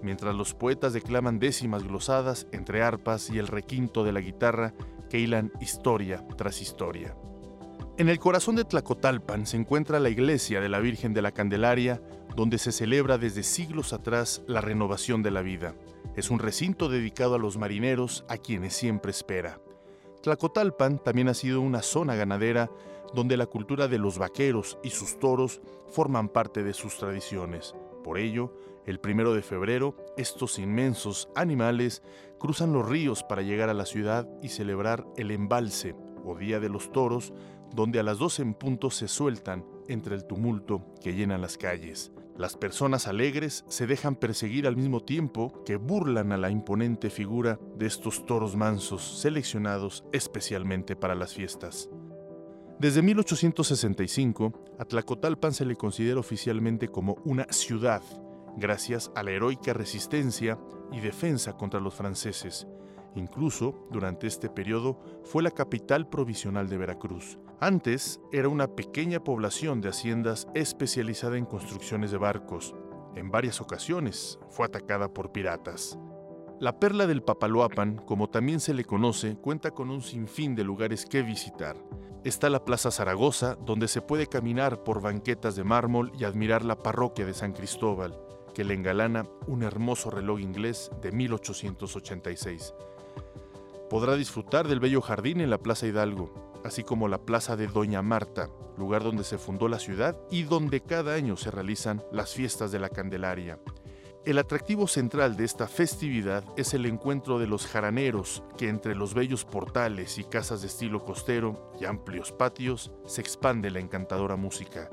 mientras 0.03 0.35
los 0.35 0.53
poetas 0.53 0.93
declaman 0.93 1.39
décimas 1.39 1.85
glosadas 1.85 2.49
entre 2.51 2.83
arpas 2.83 3.31
y 3.31 3.39
el 3.39 3.47
requinto 3.47 4.03
de 4.03 4.13
la 4.13 4.21
guitarra 4.21 4.75
que 5.09 5.21
hilan 5.21 5.53
historia 5.61 6.27
tras 6.37 6.61
historia. 6.61 7.15
En 7.97 8.09
el 8.09 8.19
corazón 8.19 8.57
de 8.57 8.65
Tlacotalpan 8.65 9.47
se 9.47 9.57
encuentra 9.57 10.01
la 10.01 10.09
iglesia 10.09 10.61
de 10.61 10.69
la 10.69 10.81
Virgen 10.81 11.15
de 11.15 11.23
la 11.23 11.31
Candelaria, 11.31 12.03
donde 12.35 12.59
se 12.59 12.73
celebra 12.73 13.19
desde 13.19 13.45
siglos 13.45 13.93
atrás 13.93 14.43
la 14.49 14.61
renovación 14.61 15.23
de 15.23 15.31
la 15.31 15.43
vida. 15.43 15.77
Es 16.17 16.29
un 16.29 16.41
recinto 16.41 16.89
dedicado 16.89 17.37
a 17.37 17.39
los 17.39 17.57
marineros, 17.57 18.25
a 18.29 18.37
quienes 18.37 18.75
siempre 18.75 19.13
espera. 19.13 19.61
Tlacotalpan 20.23 21.05
también 21.05 21.29
ha 21.29 21.35
sido 21.35 21.61
una 21.61 21.83
zona 21.83 22.17
ganadera 22.17 22.69
donde 23.15 23.37
la 23.37 23.47
cultura 23.47 23.87
de 23.87 23.99
los 23.99 24.19
vaqueros 24.19 24.77
y 24.83 24.91
sus 24.91 25.21
toros 25.21 25.61
forman 25.87 26.29
parte 26.29 26.65
de 26.65 26.75
sus 26.75 26.99
tradiciones. 26.99 27.77
Por 28.03 28.19
ello, 28.19 28.59
el 28.87 28.99
primero 28.99 29.35
de 29.35 29.43
febrero, 29.43 29.97
estos 30.17 30.59
inmensos 30.59 31.29
animales 31.37 32.03
cruzan 32.41 32.73
los 32.73 32.89
ríos 32.89 33.23
para 33.23 33.43
llegar 33.43 33.69
a 33.69 33.75
la 33.75 33.87
ciudad 33.87 34.29
y 34.43 34.49
celebrar 34.49 35.07
el 35.17 35.31
embalse 35.31 35.95
o 36.25 36.37
Día 36.37 36.59
de 36.59 36.69
los 36.69 36.91
Toros, 36.91 37.33
donde 37.75 38.01
a 38.01 38.03
las 38.03 38.19
12 38.19 38.43
en 38.43 38.55
punto 38.55 38.91
se 38.91 39.09
sueltan 39.09 39.65
entre 39.89 40.15
el 40.15 40.25
tumulto 40.25 40.95
que 41.03 41.15
llena 41.15 41.39
las 41.39 41.59
calles. 41.59 42.13
Las 42.37 42.57
personas 42.57 43.07
alegres 43.07 43.65
se 43.69 43.87
dejan 43.87 44.17
perseguir 44.17 44.67
al 44.67 44.77
mismo 44.77 45.01
tiempo 45.01 45.63
que 45.65 45.77
burlan 45.77 46.33
a 46.33 46.37
la 46.37 46.51
imponente 46.51 47.09
figura 47.09 47.61
de 47.77 47.87
estos 47.87 48.27
toros 48.27 48.57
mansos 48.57 49.21
seleccionados 49.21 50.05
especialmente 50.13 50.97
para 50.97 51.15
las 51.15 51.35
fiestas. 51.35 51.89
Desde 52.81 53.03
1865, 53.03 54.53
a 54.81 54.85
Tlacotalpan 54.85 55.53
se 55.53 55.65
le 55.65 55.77
considera 55.77 56.19
oficialmente 56.19 56.89
como 56.89 57.19
una 57.25 57.47
ciudad 57.51 58.03
gracias 58.57 59.13
a 59.15 59.23
la 59.23 59.31
heroica 59.31 59.73
resistencia 59.73 60.59
y 60.93 61.01
defensa 61.01 61.57
contra 61.57 61.81
los 61.81 61.95
franceses. 61.95 62.67
Incluso, 63.15 63.87
durante 63.93 64.27
este 64.27 64.49
periodo, 64.49 65.01
fue 65.23 65.43
la 65.43 65.53
capital 65.53 66.09
provisional 66.09 66.69
de 66.69 66.79
Veracruz. 66.79 67.39
Antes 67.65 68.21
era 68.31 68.51
una 68.51 68.67
pequeña 68.77 69.25
población 69.25 69.81
de 69.81 69.89
haciendas 69.89 70.49
especializada 70.53 71.39
en 71.39 71.47
construcciones 71.47 72.11
de 72.11 72.19
barcos. 72.19 72.75
En 73.15 73.31
varias 73.31 73.59
ocasiones 73.63 74.39
fue 74.51 74.67
atacada 74.67 75.09
por 75.15 75.33
piratas. 75.33 75.99
La 76.61 76.79
perla 76.79 77.07
del 77.07 77.23
Papaloapan, 77.23 77.97
como 78.05 78.29
también 78.29 78.61
se 78.61 78.75
le 78.75 78.85
conoce, 78.85 79.37
cuenta 79.37 79.71
con 79.71 79.89
un 79.89 80.03
sinfín 80.03 80.55
de 80.55 80.63
lugares 80.63 81.07
que 81.07 81.23
visitar. 81.23 81.75
Está 82.23 82.51
la 82.51 82.67
Plaza 82.67 82.91
Zaragoza, 82.91 83.55
donde 83.55 83.89
se 83.89 84.03
puede 84.03 84.27
caminar 84.27 84.85
por 84.85 85.01
banquetas 85.01 85.57
de 85.57 85.65
mármol 85.65 86.13
y 86.19 86.25
admirar 86.25 86.67
la 86.67 86.77
parroquia 86.77 87.25
de 87.25 87.33
San 87.33 87.55
Cristóbal 87.55 88.15
que 88.55 88.65
le 88.65 88.75
engalana 88.75 89.25
un 89.47 89.63
hermoso 89.63 90.11
reloj 90.11 90.39
inglés 90.39 90.91
de 91.01 91.13
1886. 91.13 92.75
Podrá 93.89 94.17
disfrutar 94.17 94.69
del 94.69 94.81
bello 94.81 95.01
jardín 95.01 95.41
en 95.41 95.49
la 95.49 95.57
Plaza 95.57 95.87
Hidalgo, 95.87 96.54
así 96.65 96.83
como 96.83 97.09
la 97.09 97.19
Plaza 97.19 97.57
de 97.57 97.67
Doña 97.67 98.03
Marta, 98.03 98.51
lugar 98.77 99.05
donde 99.05 99.25
se 99.25 99.39
fundó 99.39 99.69
la 99.69 99.79
ciudad 99.79 100.19
y 100.31 100.43
donde 100.43 100.81
cada 100.81 101.15
año 101.15 101.37
se 101.37 101.51
realizan 101.51 102.03
las 102.11 102.35
fiestas 102.35 102.73
de 102.73 102.79
la 102.79 102.89
Candelaria. 102.89 103.59
El 104.25 104.39
atractivo 104.39 104.89
central 104.89 105.37
de 105.37 105.45
esta 105.45 105.69
festividad 105.69 106.45
es 106.57 106.73
el 106.73 106.87
encuentro 106.87 107.39
de 107.39 107.47
los 107.47 107.67
jaraneros, 107.67 108.43
que 108.57 108.71
entre 108.71 108.95
los 108.95 109.13
bellos 109.13 109.45
portales 109.45 110.17
y 110.17 110.25
casas 110.25 110.63
de 110.63 110.69
estilo 110.69 111.05
costero 111.05 111.71
y 111.79 111.85
amplios 111.85 112.33
patios 112.33 112.91
se 113.05 113.21
expande 113.21 113.71
la 113.71 113.81
encantadora 113.81 114.37
música. 114.37 114.89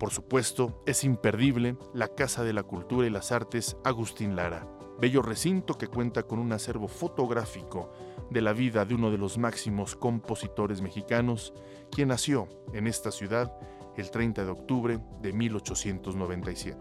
Por 0.00 0.10
supuesto, 0.10 0.82
es 0.84 1.04
imperdible 1.04 1.76
la 1.94 2.08
Casa 2.08 2.42
de 2.42 2.52
la 2.52 2.64
Cultura 2.64 3.06
y 3.06 3.10
las 3.10 3.30
Artes 3.30 3.76
Agustín 3.84 4.34
Lara, 4.34 4.66
bello 5.00 5.22
recinto 5.22 5.78
que 5.78 5.86
cuenta 5.86 6.24
con 6.24 6.38
un 6.38 6.52
acervo 6.52 6.86
fotográfico 6.86 7.92
de 8.30 8.42
la 8.42 8.52
vida 8.52 8.84
de 8.84 8.94
uno 8.94 9.10
de 9.10 9.18
los 9.18 9.38
máximos 9.38 9.96
compositores 9.96 10.82
mexicanos, 10.82 11.52
quien 11.90 12.08
nació 12.08 12.48
en 12.72 12.86
esta 12.86 13.10
ciudad 13.10 13.52
el 13.96 14.10
30 14.10 14.44
de 14.44 14.50
octubre 14.50 14.98
de 15.20 15.32
1897. 15.32 16.78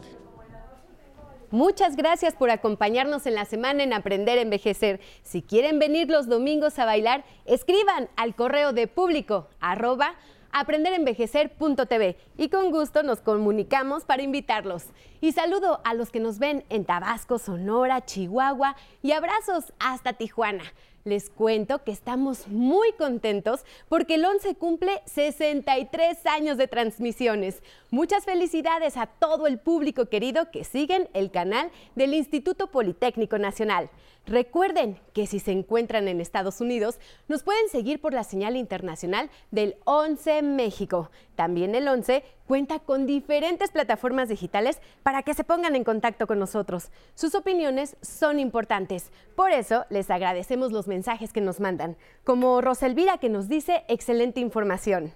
Muchas 1.51 1.95
gracias 1.95 2.35
por 2.35 2.51
acompañarnos 2.51 3.25
en 3.25 3.33
la 3.33 3.45
semana 3.45 3.83
en 3.83 3.93
Aprender 3.93 4.37
a 4.37 4.41
Envejecer. 4.41 4.99
Si 5.23 5.41
quieren 5.41 5.79
venir 5.79 6.07
los 6.07 6.27
domingos 6.27 6.77
a 6.77 6.85
bailar, 6.85 7.25
escriban 7.45 8.07
al 8.15 8.35
correo 8.35 8.71
de 8.71 8.87
público 8.87 9.47
arroba 9.59 10.13
aprenderenvejecer.tv 10.51 12.17
y 12.37 12.49
con 12.49 12.71
gusto 12.71 13.03
nos 13.03 13.21
comunicamos 13.21 14.05
para 14.05 14.23
invitarlos. 14.23 14.85
Y 15.21 15.31
saludo 15.31 15.81
a 15.83 15.93
los 15.93 16.11
que 16.11 16.19
nos 16.19 16.39
ven 16.39 16.63
en 16.69 16.85
Tabasco, 16.85 17.39
Sonora, 17.39 18.05
Chihuahua 18.05 18.75
y 19.01 19.11
abrazos 19.11 19.73
hasta 19.79 20.13
Tijuana. 20.13 20.63
Les 21.05 21.29
cuento 21.29 21.83
que 21.83 21.91
estamos 21.91 22.47
muy 22.49 22.91
contentos 22.93 23.65
porque 23.87 24.15
el 24.15 24.25
11 24.25 24.55
cumple 24.55 25.01
63 25.05 26.25
años 26.25 26.57
de 26.57 26.67
transmisiones. 26.67 27.63
Muchas 27.89 28.25
felicidades 28.25 28.97
a 28.97 29.07
todo 29.07 29.47
el 29.47 29.59
público 29.59 30.07
querido 30.07 30.51
que 30.51 30.65
siguen 30.65 31.09
el 31.13 31.31
canal 31.31 31.71
del 31.95 32.13
Instituto 32.13 32.67
Politécnico 32.67 33.37
Nacional. 33.37 33.89
Recuerden 34.29 34.99
que 35.15 35.25
si 35.25 35.39
se 35.39 35.51
encuentran 35.51 36.07
en 36.07 36.21
Estados 36.21 36.61
Unidos, 36.61 36.99
nos 37.27 37.41
pueden 37.41 37.67
seguir 37.67 37.99
por 37.99 38.13
la 38.13 38.23
señal 38.23 38.57
internacional 38.57 39.31
del 39.49 39.77
11 39.85 40.43
México. 40.43 41.09
También 41.33 41.73
el 41.73 41.87
11 41.87 42.23
cuenta 42.45 42.77
con 42.77 43.07
diferentes 43.07 43.71
plataformas 43.71 44.29
digitales 44.29 44.81
para 45.01 45.23
que 45.23 45.33
se 45.33 45.43
pongan 45.43 45.75
en 45.75 45.83
contacto 45.83 46.27
con 46.27 46.37
nosotros. 46.37 46.91
Sus 47.15 47.33
opiniones 47.33 47.97
son 48.03 48.39
importantes. 48.39 49.11
Por 49.35 49.49
eso 49.49 49.87
les 49.89 50.11
agradecemos 50.11 50.71
los 50.71 50.87
mensajes 50.87 51.33
que 51.33 51.41
nos 51.41 51.59
mandan, 51.59 51.97
como 52.23 52.61
Roselvira 52.61 53.17
que 53.17 53.29
nos 53.29 53.49
dice 53.49 53.83
excelente 53.87 54.41
información. 54.41 55.11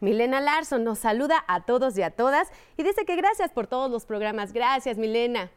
Milena 0.00 0.40
Larson 0.40 0.84
nos 0.84 1.00
saluda 1.00 1.44
a 1.48 1.66
todos 1.66 1.98
y 1.98 2.02
a 2.02 2.12
todas 2.12 2.48
y 2.78 2.82
dice 2.82 3.04
que 3.04 3.16
gracias 3.16 3.50
por 3.50 3.66
todos 3.66 3.90
los 3.90 4.06
programas. 4.06 4.54
Gracias, 4.54 4.96
Milena. 4.96 5.50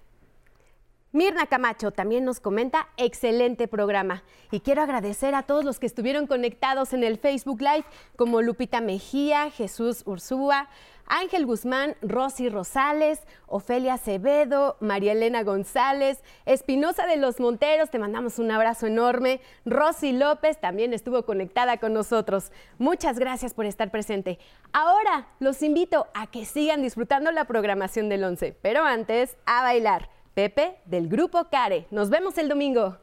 Mirna 1.18 1.48
Camacho 1.48 1.90
también 1.90 2.26
nos 2.26 2.40
comenta, 2.40 2.90
excelente 2.96 3.68
programa. 3.68 4.22
Y 4.52 4.60
quiero 4.60 4.84
agradecer 4.84 5.34
a 5.34 5.42
todos 5.42 5.66
los 5.66 5.80
que 5.80 5.88
estuvieron 5.88 6.28
conectados 6.28 6.94
en 6.94 7.04
el 7.04 7.18
Facebook 7.18 7.60
Live, 7.60 7.86
como 8.16 8.44
Lupita 8.44 8.82
Mejía, 8.82 9.50
Jesús 9.50 10.04
Ursúa, 10.06 10.70
Ángel 11.08 11.48
Guzmán, 11.48 11.96
Rosy 12.04 12.50
Rosales, 12.50 13.22
Ofelia 13.48 13.96
Acevedo, 13.96 14.78
María 14.80 15.14
Elena 15.14 15.42
González, 15.42 16.22
Espinosa 16.46 17.08
de 17.08 17.18
los 17.18 17.40
Monteros, 17.40 17.90
te 17.90 17.98
mandamos 17.98 18.38
un 18.38 18.52
abrazo 18.52 18.86
enorme. 18.86 19.42
Rosy 19.66 20.12
López 20.12 20.62
también 20.62 20.94
estuvo 20.94 21.26
conectada 21.26 21.78
con 21.78 21.94
nosotros. 21.94 22.52
Muchas 22.78 23.18
gracias 23.18 23.56
por 23.56 23.66
estar 23.66 23.90
presente. 23.90 24.38
Ahora 24.72 25.30
los 25.40 25.64
invito 25.64 26.06
a 26.14 26.28
que 26.28 26.46
sigan 26.46 26.84
disfrutando 26.84 27.32
la 27.32 27.46
programación 27.46 28.08
del 28.08 28.24
11, 28.24 28.56
pero 28.62 28.84
antes 28.84 29.36
a 29.48 29.64
bailar. 29.64 30.16
Pepe 30.38 30.78
del 30.86 31.08
grupo 31.10 31.50
Care. 31.50 31.88
Nos 31.89 32.12
vemos 32.12 32.38
el 32.38 32.47
domingo. 32.47 32.95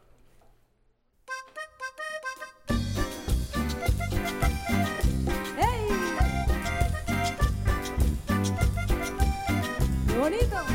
bonito. 10.17 10.74